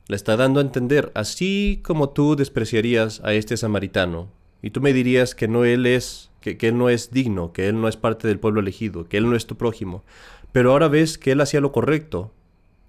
le 0.08 0.16
está 0.16 0.36
dando 0.36 0.60
a 0.60 0.62
entender, 0.62 1.10
así 1.14 1.80
como 1.82 2.10
tú 2.10 2.36
despreciarías 2.36 3.20
a 3.24 3.32
este 3.32 3.56
samaritano, 3.56 4.28
y 4.60 4.70
tú 4.70 4.80
me 4.80 4.92
dirías 4.92 5.34
que 5.34 5.46
no 5.46 5.64
él 5.64 5.86
es, 5.86 6.30
que, 6.40 6.56
él 6.60 6.76
no 6.76 6.88
es 6.88 7.10
digno, 7.10 7.52
que 7.52 7.68
él 7.68 7.80
no 7.80 7.86
es 7.86 7.96
parte 7.96 8.28
del 8.28 8.40
pueblo 8.40 8.60
elegido, 8.60 9.08
que 9.08 9.16
él 9.16 9.28
no 9.28 9.36
es 9.36 9.46
tu 9.46 9.56
prójimo, 9.56 10.04
pero 10.52 10.72
ahora 10.72 10.88
ves 10.88 11.18
que 11.18 11.32
él 11.32 11.40
hacía 11.40 11.60
lo 11.60 11.72
correcto, 11.72 12.32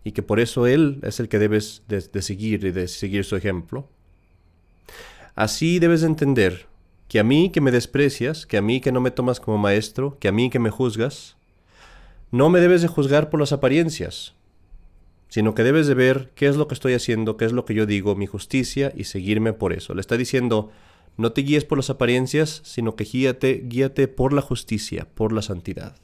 y 0.06 0.12
que 0.12 0.22
por 0.22 0.40
eso 0.40 0.68
él 0.68 1.00
es 1.02 1.20
el 1.20 1.28
que 1.28 1.40
debes 1.40 1.82
de, 1.88 2.22
seguir 2.22 2.64
y 2.64 2.72
de 2.72 2.88
seguir 2.88 3.26
su 3.26 3.36
ejemplo. 3.36 3.90
Así 5.34 5.80
debes 5.80 6.04
entender 6.04 6.68
que 7.08 7.20
a 7.20 7.24
mí 7.24 7.50
que 7.50 7.60
me 7.60 7.72
desprecias, 7.72 8.46
que 8.46 8.58
a 8.58 8.62
mí 8.62 8.82
que 8.82 8.92
no 8.92 9.02
me 9.02 9.10
tomas 9.10 9.40
como 9.40 9.58
maestro, 9.58 10.18
que 10.20 10.28
a 10.28 10.32
mí 10.32 10.52
que 10.52 10.60
me 10.60 10.70
juzgas, 10.70 11.38
no 12.30 12.52
me 12.52 12.60
debes 12.60 12.84
de 12.84 12.88
juzgar 12.88 13.32
por 13.32 13.40
las 13.40 13.52
apariencias, 13.52 14.36
sino 15.28 15.56
que 15.56 15.64
debes 15.64 15.88
de 15.88 15.96
ver 15.96 16.32
qué 16.36 16.46
es 16.46 16.56
lo 16.56 16.68
que 16.68 16.76
estoy 16.76 16.94
haciendo, 16.94 17.36
qué 17.36 17.46
es 17.46 17.52
lo 17.52 17.66
que 17.66 17.74
yo 17.74 17.88
digo, 17.88 18.16
mi 18.16 18.28
justicia 18.28 18.94
y 18.96 19.06
seguirme 19.06 19.54
por 19.54 19.74
eso. 19.74 19.96
Le 19.96 20.02
está 20.02 20.18
diciendo, 20.18 20.70
no 21.18 21.32
te 21.32 21.42
guíes 21.42 21.66
por 21.66 21.80
las 21.80 21.90
apariencias, 21.90 22.62
sino 22.64 22.96
que 22.96 23.06
guíate, 23.06 23.64
guíate 23.66 24.08
por 24.08 24.34
la 24.34 24.44
justicia, 24.44 25.08
por 25.16 25.34
la 25.34 25.42
santidad. 25.42 25.96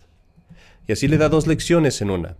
Y 0.88 0.92
así 0.92 1.08
le 1.08 1.20
da 1.20 1.30
dos 1.30 1.46
lecciones 1.46 2.02
en 2.02 2.10
una. 2.10 2.36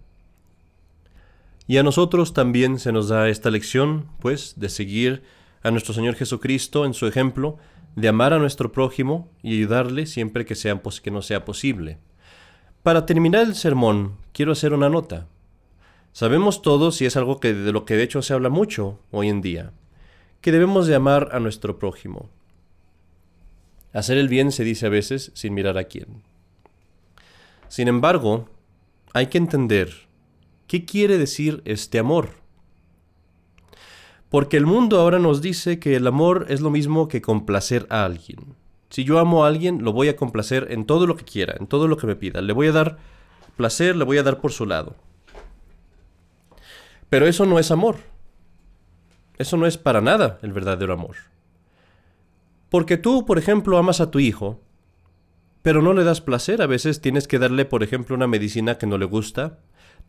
Y 1.68 1.78
a 1.78 1.84
nosotros 1.84 2.34
también 2.34 2.80
se 2.80 2.92
nos 2.92 3.10
da 3.10 3.30
esta 3.30 3.50
lección, 3.50 4.08
pues, 4.20 4.56
de 4.58 4.70
seguir 4.70 5.24
a 5.64 5.72
nuestro 5.72 5.94
Señor 5.94 6.16
Jesucristo 6.16 6.86
en 6.86 6.94
su 6.94 7.08
ejemplo, 7.08 7.58
de 7.96 8.08
amar 8.08 8.34
a 8.34 8.40
nuestro 8.40 8.72
prójimo 8.72 9.30
y 9.44 9.58
ayudarle 9.58 10.06
siempre 10.06 10.46
que, 10.46 10.56
sea, 10.56 10.82
no 11.12 11.22
sea 11.22 11.46
posible. 11.46 11.98
Para 12.84 13.06
terminar 13.06 13.44
el 13.46 13.56
sermón, 13.56 14.18
quiero 14.34 14.54
hacer 14.54 14.74
una 14.74 14.90
nota. 14.90 15.28
Sabemos 16.14 16.62
todos, 16.62 17.02
y 17.02 17.06
es 17.06 17.16
algo 17.16 17.40
que 17.40 17.54
de 17.54 17.72
lo 17.72 17.86
que 17.86 17.96
de 17.96 18.04
hecho 18.04 18.22
se 18.22 18.34
habla 18.34 18.50
mucho 18.50 19.00
hoy 19.12 19.30
en 19.30 19.42
día, 19.42 19.72
que 20.42 20.52
debemos 20.52 20.88
de 20.88 20.96
amar 20.96 21.30
a 21.32 21.40
nuestro 21.40 21.78
prójimo. 21.80 22.30
Hacer 23.94 24.18
el 24.18 24.30
bien 24.30 24.52
se 24.52 24.64
dice 24.64 24.88
a 24.88 24.90
veces 24.90 25.32
sin 25.36 25.54
mirar 25.54 25.78
a 25.78 25.84
quién. 25.86 26.24
Sin 27.68 27.88
embargo, 27.88 28.50
hay 29.14 29.28
que 29.28 29.38
entender 29.38 30.08
qué 30.72 30.86
quiere 30.86 31.18
decir 31.18 31.62
este 31.66 32.00
amor. 32.00 32.30
Porque 34.30 34.56
el 34.56 34.66
mundo 34.66 35.02
ahora 35.02 35.20
nos 35.20 35.42
dice 35.42 35.80
que 35.80 35.98
el 35.98 36.08
amor 36.08 36.46
es 36.48 36.62
lo 36.62 36.70
mismo 36.70 37.10
que 37.10 37.22
complacer 37.22 37.88
a 37.90 38.06
alguien. 38.06 38.56
Si 38.90 39.04
yo 39.04 39.20
amo 39.20 39.44
a 39.44 39.50
alguien, 39.50 39.84
lo 39.84 39.92
voy 39.92 40.08
a 40.08 40.16
complacer 40.16 40.68
en 40.70 40.86
todo 40.86 41.08
lo 41.08 41.18
que 41.18 41.26
quiera, 41.26 41.56
en 41.60 41.68
todo 41.68 41.90
lo 41.90 41.98
que 41.98 42.08
me 42.08 42.16
pida. 42.16 42.42
Le 42.42 42.54
voy 42.54 42.68
a 42.68 42.72
dar 42.72 43.00
placer, 43.58 43.98
le 43.98 44.06
voy 44.06 44.18
a 44.18 44.24
dar 44.24 44.40
por 44.40 44.54
su 44.54 44.66
lado. 44.66 44.96
Pero 47.10 47.28
eso 47.28 47.46
no 47.46 47.60
es 47.60 47.70
amor. 47.70 47.98
Eso 49.38 49.58
no 49.58 49.68
es 49.68 49.78
para 49.78 50.00
nada 50.00 50.40
el 50.42 50.54
verdadero 50.54 50.94
amor. 50.94 51.18
Porque 52.70 52.96
tú, 52.96 53.26
por 53.26 53.38
ejemplo, 53.38 53.78
amas 53.78 54.00
a 54.00 54.10
tu 54.10 54.20
hijo, 54.20 54.62
pero 55.64 55.82
no 55.82 55.92
le 55.92 56.06
das 56.06 56.22
placer. 56.22 56.62
A 56.62 56.66
veces 56.66 57.02
tienes 57.02 57.28
que 57.28 57.40
darle, 57.40 57.66
por 57.66 57.84
ejemplo, 57.84 58.16
una 58.16 58.28
medicina 58.28 58.78
que 58.78 58.88
no 58.88 58.98
le 58.98 59.04
gusta. 59.04 59.60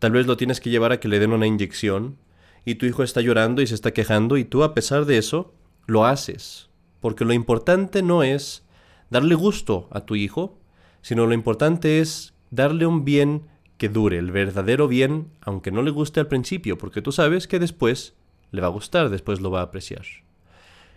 Tal 0.02 0.10
vez 0.10 0.26
lo 0.26 0.36
tienes 0.36 0.60
que 0.60 0.68
llevar 0.68 0.90
a 0.90 0.98
que 0.98 1.06
le 1.06 1.20
den 1.20 1.32
una 1.32 1.46
inyección 1.46 2.16
y 2.64 2.74
tu 2.74 2.86
hijo 2.86 3.04
está 3.04 3.20
llorando 3.20 3.62
y 3.62 3.68
se 3.68 3.76
está 3.76 3.92
quejando 3.92 4.36
y 4.36 4.44
tú 4.44 4.64
a 4.64 4.74
pesar 4.74 5.04
de 5.04 5.16
eso 5.16 5.54
lo 5.86 6.06
haces. 6.06 6.70
Porque 6.98 7.24
lo 7.24 7.32
importante 7.32 8.02
no 8.02 8.24
es 8.24 8.66
darle 9.10 9.36
gusto 9.36 9.86
a 9.92 10.00
tu 10.00 10.16
hijo, 10.16 10.58
sino 11.02 11.24
lo 11.26 11.34
importante 11.34 12.00
es 12.00 12.34
darle 12.50 12.84
un 12.84 13.04
bien 13.04 13.42
que 13.78 13.88
dure, 13.88 14.18
el 14.18 14.32
verdadero 14.32 14.88
bien, 14.88 15.28
aunque 15.40 15.70
no 15.70 15.82
le 15.82 15.92
guste 15.92 16.18
al 16.18 16.26
principio, 16.26 16.78
porque 16.78 17.00
tú 17.00 17.12
sabes 17.12 17.46
que 17.46 17.60
después 17.60 18.16
le 18.50 18.60
va 18.60 18.66
a 18.66 18.70
gustar, 18.70 19.08
después 19.08 19.40
lo 19.40 19.52
va 19.52 19.60
a 19.60 19.66
apreciar. 19.66 20.04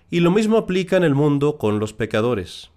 Y 0.09 0.21
lo 0.21 0.31
mismo 0.31 0.57
aplica 0.57 0.97
en 0.97 1.03
el 1.03 1.13
mundo 1.13 1.59
con 1.59 1.77
los 1.77 1.93
pecadores. 1.93 2.71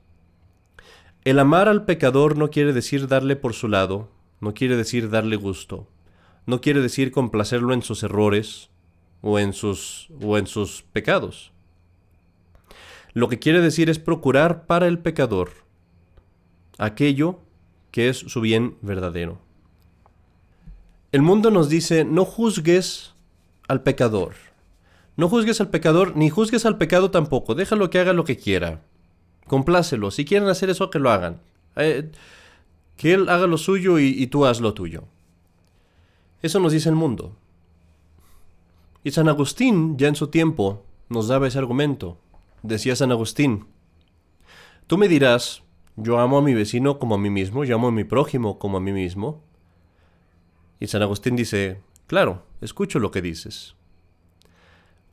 El 1.24 1.38
amar 1.38 1.68
al 1.68 1.86
pecador 1.86 2.36
no 2.36 2.50
quiere 2.50 2.74
decir 2.74 3.08
darle 3.08 3.34
por 3.34 3.54
su 3.54 3.66
lado, 3.66 4.10
no 4.40 4.52
quiere 4.52 4.76
decir 4.76 5.08
darle 5.08 5.36
gusto, 5.36 5.88
no 6.48 6.62
quiere 6.62 6.80
decir 6.80 7.12
complacerlo 7.12 7.74
en 7.74 7.82
sus 7.82 8.02
errores, 8.02 8.70
o 9.20 9.38
en 9.38 9.52
sus, 9.52 10.08
o 10.22 10.38
en 10.38 10.46
sus 10.46 10.80
pecados. 10.80 11.52
Lo 13.12 13.28
que 13.28 13.38
quiere 13.38 13.60
decir 13.60 13.90
es 13.90 13.98
procurar 13.98 14.64
para 14.64 14.86
el 14.86 14.98
pecador 14.98 15.50
aquello 16.78 17.40
que 17.90 18.08
es 18.08 18.16
su 18.16 18.40
bien 18.40 18.78
verdadero. 18.80 19.40
El 21.12 21.20
mundo 21.20 21.50
nos 21.50 21.68
dice, 21.68 22.06
no 22.06 22.24
juzgues 22.24 23.12
al 23.68 23.82
pecador. 23.82 24.32
No 25.16 25.28
juzgues 25.28 25.60
al 25.60 25.68
pecador, 25.68 26.16
ni 26.16 26.30
juzgues 26.30 26.64
al 26.64 26.78
pecado 26.78 27.10
tampoco. 27.10 27.54
Déjalo 27.54 27.90
que 27.90 27.98
haga 27.98 28.14
lo 28.14 28.24
que 28.24 28.38
quiera. 28.38 28.80
Complácelo. 29.46 30.10
Si 30.10 30.24
quieren 30.24 30.48
hacer 30.48 30.70
eso, 30.70 30.88
que 30.88 30.98
lo 30.98 31.10
hagan. 31.10 31.42
Eh, 31.76 32.10
que 32.96 33.12
él 33.12 33.28
haga 33.28 33.46
lo 33.46 33.58
suyo 33.58 33.98
y, 33.98 34.06
y 34.06 34.28
tú 34.28 34.46
haz 34.46 34.62
lo 34.62 34.72
tuyo. 34.72 35.04
Eso 36.40 36.60
nos 36.60 36.72
dice 36.72 36.88
el 36.88 36.94
mundo. 36.94 37.36
Y 39.02 39.10
San 39.10 39.28
Agustín, 39.28 39.96
ya 39.96 40.08
en 40.08 40.14
su 40.14 40.28
tiempo, 40.28 40.84
nos 41.08 41.28
daba 41.28 41.48
ese 41.48 41.58
argumento. 41.58 42.18
Decía 42.62 42.94
San 42.96 43.10
Agustín, 43.10 43.66
tú 44.86 44.98
me 44.98 45.08
dirás, 45.08 45.62
yo 45.96 46.18
amo 46.18 46.38
a 46.38 46.42
mi 46.42 46.54
vecino 46.54 46.98
como 46.98 47.16
a 47.16 47.18
mí 47.18 47.30
mismo, 47.30 47.64
yo 47.64 47.74
amo 47.74 47.88
a 47.88 47.92
mi 47.92 48.04
prójimo 48.04 48.58
como 48.58 48.76
a 48.76 48.80
mí 48.80 48.92
mismo. 48.92 49.42
Y 50.78 50.86
San 50.86 51.02
Agustín 51.02 51.34
dice, 51.36 51.80
claro, 52.06 52.44
escucho 52.60 52.98
lo 52.98 53.10
que 53.10 53.22
dices. 53.22 53.74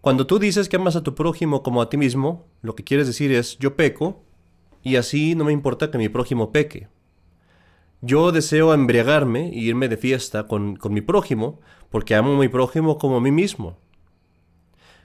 Cuando 0.02 0.28
tú 0.28 0.38
dices 0.38 0.70
que 0.70 0.76
amas 0.76 0.96
a 0.96 1.04
tu 1.04 1.16
prójimo 1.16 1.64
como 1.64 1.82
a 1.82 1.90
ti 1.90 1.98
mismo, 1.98 2.46
lo 2.62 2.76
que 2.76 2.84
quieres 2.84 3.08
decir 3.08 3.32
es, 3.32 3.58
yo 3.58 3.76
peco, 3.76 4.22
y 4.84 4.98
así 4.98 5.34
no 5.34 5.46
me 5.46 5.54
importa 5.54 5.90
que 5.90 5.98
mi 5.98 6.10
prójimo 6.10 6.52
peque. 6.52 6.88
Yo 8.06 8.32
deseo 8.32 8.74
embriagarme 8.74 9.50
e 9.50 9.58
irme 9.58 9.90
de 9.90 9.98
fiesta 9.98 10.48
con, 10.48 10.76
con 10.76 10.94
mi 10.94 11.02
prójimo, 11.02 11.60
porque 11.90 12.14
amo 12.14 12.36
a 12.36 12.40
mi 12.40 12.50
prójimo 12.50 13.00
como 13.00 13.18
a 13.18 13.22
mí 13.22 13.32
mismo. 13.32 13.80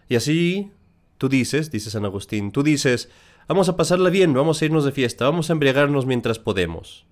Y 0.07 0.17
así 0.17 0.71
tú 1.17 1.31
dices, 1.31 1.71
dice 1.71 1.91
San 1.91 2.05
Agustín, 2.05 2.53
tú 2.53 2.63
dices, 2.63 3.09
vamos 3.49 3.71
a 3.71 3.77
pasarla 3.77 4.11
bien, 4.11 4.35
vamos 4.35 4.61
a 4.61 4.65
irnos 4.67 4.85
de 4.85 4.93
fiesta, 4.93 5.25
vamos 5.25 5.49
a 5.49 5.55
embriagarnos 5.55 6.05
mientras 6.05 6.39
podemos. 6.39 7.07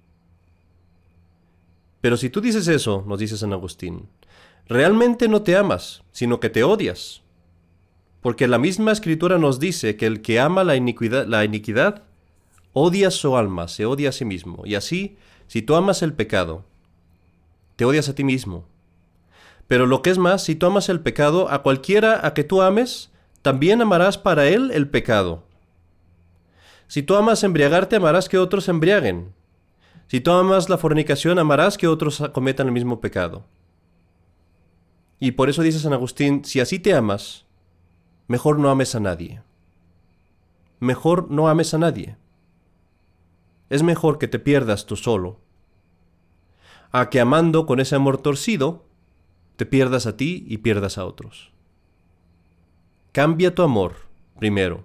Pero 2.03 2.17
si 2.17 2.29
tú 2.29 2.43
dices 2.43 2.69
eso, 2.69 3.05
nos 3.07 3.19
dice 3.19 3.39
San 3.39 3.55
Agustín, 3.55 4.09
realmente 4.67 5.27
no 5.27 5.43
te 5.43 5.57
amas, 5.57 6.03
sino 6.13 6.39
que 6.39 6.51
te 6.51 6.65
odias. 6.65 7.23
Porque 8.21 8.47
la 8.47 8.59
misma 8.59 8.93
escritura 8.93 9.39
nos 9.39 9.59
dice 9.59 9.97
que 9.97 10.07
el 10.07 10.21
que 10.21 10.39
ama 10.39 10.65
la 10.65 10.77
iniquidad, 10.77 11.27
la 11.27 11.45
iniquidad 11.45 12.05
odia 12.73 13.11
su 13.11 13.37
alma, 13.37 13.69
se 13.69 13.87
odia 13.87 14.11
a 14.11 14.13
sí 14.13 14.25
mismo. 14.25 14.63
Y 14.65 14.75
así, 14.75 15.17
si 15.49 15.63
tú 15.63 15.75
amas 15.75 16.03
el 16.03 16.13
pecado, 16.13 16.65
te 17.77 17.85
odias 17.85 18.09
a 18.09 18.15
ti 18.15 18.23
mismo. 18.23 18.67
Pero 19.67 19.87
lo 19.87 20.03
que 20.03 20.11
es 20.11 20.19
más, 20.19 20.45
si 20.45 20.55
tú 20.55 20.67
amas 20.67 20.89
el 20.89 21.01
pecado, 21.01 21.51
a 21.51 21.63
cualquiera 21.63 22.27
a 22.27 22.35
que 22.35 22.45
tú 22.45 22.63
ames, 22.63 23.11
también 23.43 23.81
amarás 23.81 24.19
para 24.19 24.47
él 24.47 24.71
el 24.73 24.89
pecado. 24.89 25.43
Si 26.87 27.03
tú 27.03 27.17
amas 27.17 27.43
embriagarte, 27.45 27.97
amarás 27.97 28.29
que 28.29 28.39
otros 28.39 28.69
embriaguen. 28.69 29.35
Si 30.07 30.21
tú 30.21 30.31
amas 30.33 30.69
la 30.69 30.79
fornicación, 30.79 31.39
amarás 31.39 31.77
que 31.79 31.89
otros 31.89 32.23
cometan 32.33 32.67
el 32.67 32.73
mismo 32.73 33.01
pecado. 33.01 33.45
Y 35.19 35.33
por 35.33 35.49
eso 35.49 35.63
dice 35.63 35.79
San 35.79 35.93
Agustín, 35.93 36.45
si 36.45 36.61
así 36.61 36.79
te 36.79 36.95
amas, 36.95 37.47
mejor 38.27 38.59
no 38.59 38.71
ames 38.71 38.95
a 38.95 39.01
nadie. 39.01 39.43
Mejor 40.79 41.31
no 41.31 41.49
ames 41.49 41.73
a 41.75 41.79
nadie. 41.79 42.17
Es 43.71 43.83
mejor 43.83 44.19
que 44.19 44.29
te 44.29 44.39
pierdas 44.39 44.87
tú 44.87 44.97
solo, 44.97 45.41
a 46.91 47.11
que 47.11 47.21
amando 47.21 47.67
con 47.67 47.81
ese 47.81 47.97
amor 47.97 48.19
torcido, 48.19 48.87
te 49.57 49.67
pierdas 49.67 50.07
a 50.07 50.17
ti 50.17 50.45
y 50.49 50.59
pierdas 50.59 50.99
a 50.99 51.05
otros. 51.05 51.53
Cambia 53.13 53.55
tu 53.55 53.63
amor, 53.63 53.97
primero. 54.39 54.85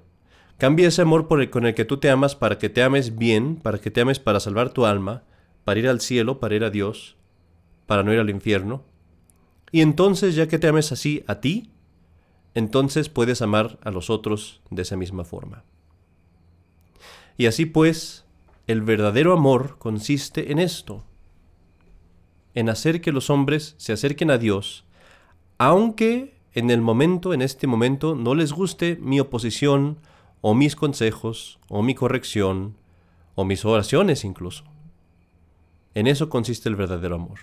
Cambia 0.57 0.87
ese 0.87 1.01
amor 1.01 1.27
con 1.27 1.65
el 1.65 1.75
que 1.75 1.85
tú 1.85 1.97
te 1.97 2.09
amas 2.09 2.35
para 2.35 2.57
que 2.57 2.69
te 2.69 2.83
ames 2.83 3.17
bien, 3.17 3.57
para 3.57 3.79
que 3.79 3.91
te 3.91 4.01
ames 4.01 4.19
para 4.19 4.39
salvar 4.39 4.71
tu 4.71 4.85
alma, 4.85 5.23
para 5.63 5.79
ir 5.79 5.87
al 5.87 6.01
cielo, 6.01 6.39
para 6.39 6.55
ir 6.55 6.63
a 6.63 6.69
Dios, 6.69 7.15
para 7.85 8.03
no 8.03 8.13
ir 8.13 8.19
al 8.19 8.29
infierno. 8.29 8.83
Y 9.71 9.81
entonces, 9.81 10.35
ya 10.35 10.47
que 10.47 10.59
te 10.59 10.67
ames 10.67 10.91
así 10.91 11.23
a 11.27 11.41
ti, 11.41 11.71
entonces 12.53 13.09
puedes 13.09 13.41
amar 13.41 13.79
a 13.83 13.91
los 13.91 14.09
otros 14.09 14.61
de 14.69 14.83
esa 14.83 14.95
misma 14.95 15.25
forma. 15.25 15.63
Y 17.37 17.47
así 17.47 17.65
pues, 17.65 18.22
el 18.67 18.81
verdadero 18.81 19.33
amor 19.33 19.77
consiste 19.77 20.51
en 20.51 20.59
esto, 20.59 21.03
en 22.53 22.69
hacer 22.69 23.01
que 23.01 23.11
los 23.11 23.29
hombres 23.29 23.75
se 23.77 23.93
acerquen 23.93 24.31
a 24.31 24.37
Dios, 24.37 24.85
aunque 25.57 26.37
en 26.53 26.69
el 26.69 26.81
momento, 26.81 27.33
en 27.33 27.41
este 27.41 27.67
momento, 27.67 28.15
no 28.15 28.35
les 28.35 28.53
guste 28.53 28.97
mi 29.01 29.19
oposición 29.19 29.99
o 30.41 30.53
mis 30.53 30.75
consejos 30.75 31.59
o 31.67 31.81
mi 31.81 31.95
corrección 31.95 32.77
o 33.35 33.43
mis 33.43 33.65
oraciones 33.65 34.23
incluso. 34.23 34.63
En 35.95 36.07
eso 36.07 36.29
consiste 36.29 36.69
el 36.69 36.75
verdadero 36.75 37.15
amor. 37.15 37.39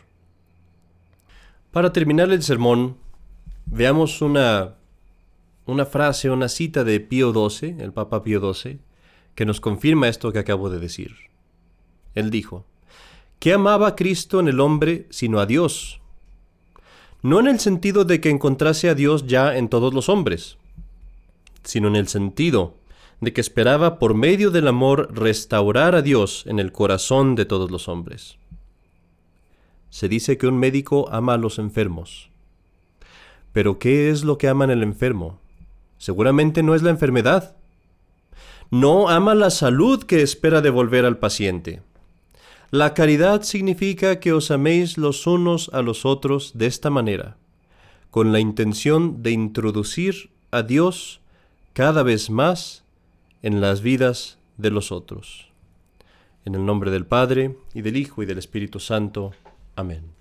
Para 1.71 1.93
terminar 1.93 2.31
el 2.31 2.43
sermón, 2.43 2.97
veamos 3.67 4.23
una, 4.23 4.77
una 5.67 5.87
frase, 5.87 6.31
una 6.31 6.49
cita 6.49 6.85
de 6.85 7.01
Pío 7.01 7.33
XII, 7.33 7.77
el 7.81 7.93
Papa 7.93 8.23
Pío 8.23 8.41
XII, 8.53 8.81
que 9.35 9.45
nos 9.47 9.61
confirma 9.61 10.09
esto 10.09 10.33
que 10.33 10.39
acabo 10.39 10.71
de 10.71 10.79
decir. 10.79 11.15
Él 12.15 12.31
dijo, 12.31 12.65
¿qué 13.39 13.53
amaba 13.53 13.97
Cristo 13.97 14.41
en 14.41 14.49
el 14.49 14.61
hombre 14.61 15.07
sino 15.11 15.41
a 15.41 15.47
Dios? 15.47 16.01
No 17.23 17.41
en 17.41 17.47
el 17.47 17.61
sentido 17.61 18.05
de 18.05 18.21
que 18.21 18.31
encontrase 18.31 18.89
a 18.89 18.95
Dios 18.95 19.27
ya 19.27 19.57
en 19.57 19.69
todos 19.69 19.93
los 19.93 20.09
hombres, 20.09 20.57
sino 21.65 21.89
en 21.89 21.97
el 21.97 22.09
sentido 22.09 22.75
de 23.21 23.33
que 23.33 23.41
esperaba 23.41 23.99
por 23.99 24.15
medio 24.15 24.51
del 24.51 24.67
amor 24.67 25.11
restaurar 25.13 25.95
a 25.95 26.03
Dios 26.03 26.45
en 26.47 26.59
el 26.59 26.73
corazón 26.73 27.35
de 27.35 27.45
todos 27.45 27.71
los 27.71 27.89
hombres. 27.89 28.39
Se 29.91 30.09
dice 30.09 30.39
que 30.39 30.47
un 30.47 30.59
médico 30.59 31.09
ama 31.11 31.35
a 31.35 31.39
los 31.39 31.59
enfermos. 31.59 32.31
Pero 33.53 33.79
¿qué 33.79 34.11
es 34.11 34.25
lo 34.25 34.39
que 34.39 34.49
ama 34.49 34.65
en 34.65 34.71
el 34.71 34.83
enfermo? 34.83 35.39
Seguramente 35.99 36.63
no 36.63 36.75
es 36.75 36.83
la 36.83 36.91
enfermedad. 36.91 37.57
No 38.71 39.09
ama 39.09 39.35
la 39.35 39.51
salud 39.51 40.05
que 40.05 40.23
espera 40.23 40.61
devolver 40.61 41.05
al 41.05 41.19
paciente. 41.19 41.83
La 42.71 42.95
caridad 42.95 43.43
significa 43.43 44.21
que 44.21 44.33
os 44.33 44.53
améis 44.53 44.97
los 44.97 45.27
unos 45.27 45.71
a 45.73 45.83
los 45.83 46.07
otros 46.07 46.53
de 46.55 46.67
esta 46.67 46.89
manera, 46.89 47.37
con 48.13 48.33
la 48.33 48.39
intención 48.39 49.25
de 49.25 49.33
introducir 49.33 50.31
a 50.53 50.63
Dios 50.63 51.21
cada 51.73 52.05
vez 52.05 52.31
más 52.31 52.85
en 53.43 53.61
las 53.61 53.81
vidas 53.81 54.39
de 54.57 54.71
los 54.71 54.93
otros. 54.93 55.49
En 56.45 56.55
el 56.55 56.65
nombre 56.65 56.93
del 56.93 57.07
Padre, 57.07 57.57
y 57.75 57.83
del 57.83 57.97
Hijo, 57.97 58.23
y 58.23 58.27
del 58.27 58.39
Espíritu 58.39 58.79
Santo. 58.79 59.33
Amén. 59.75 60.20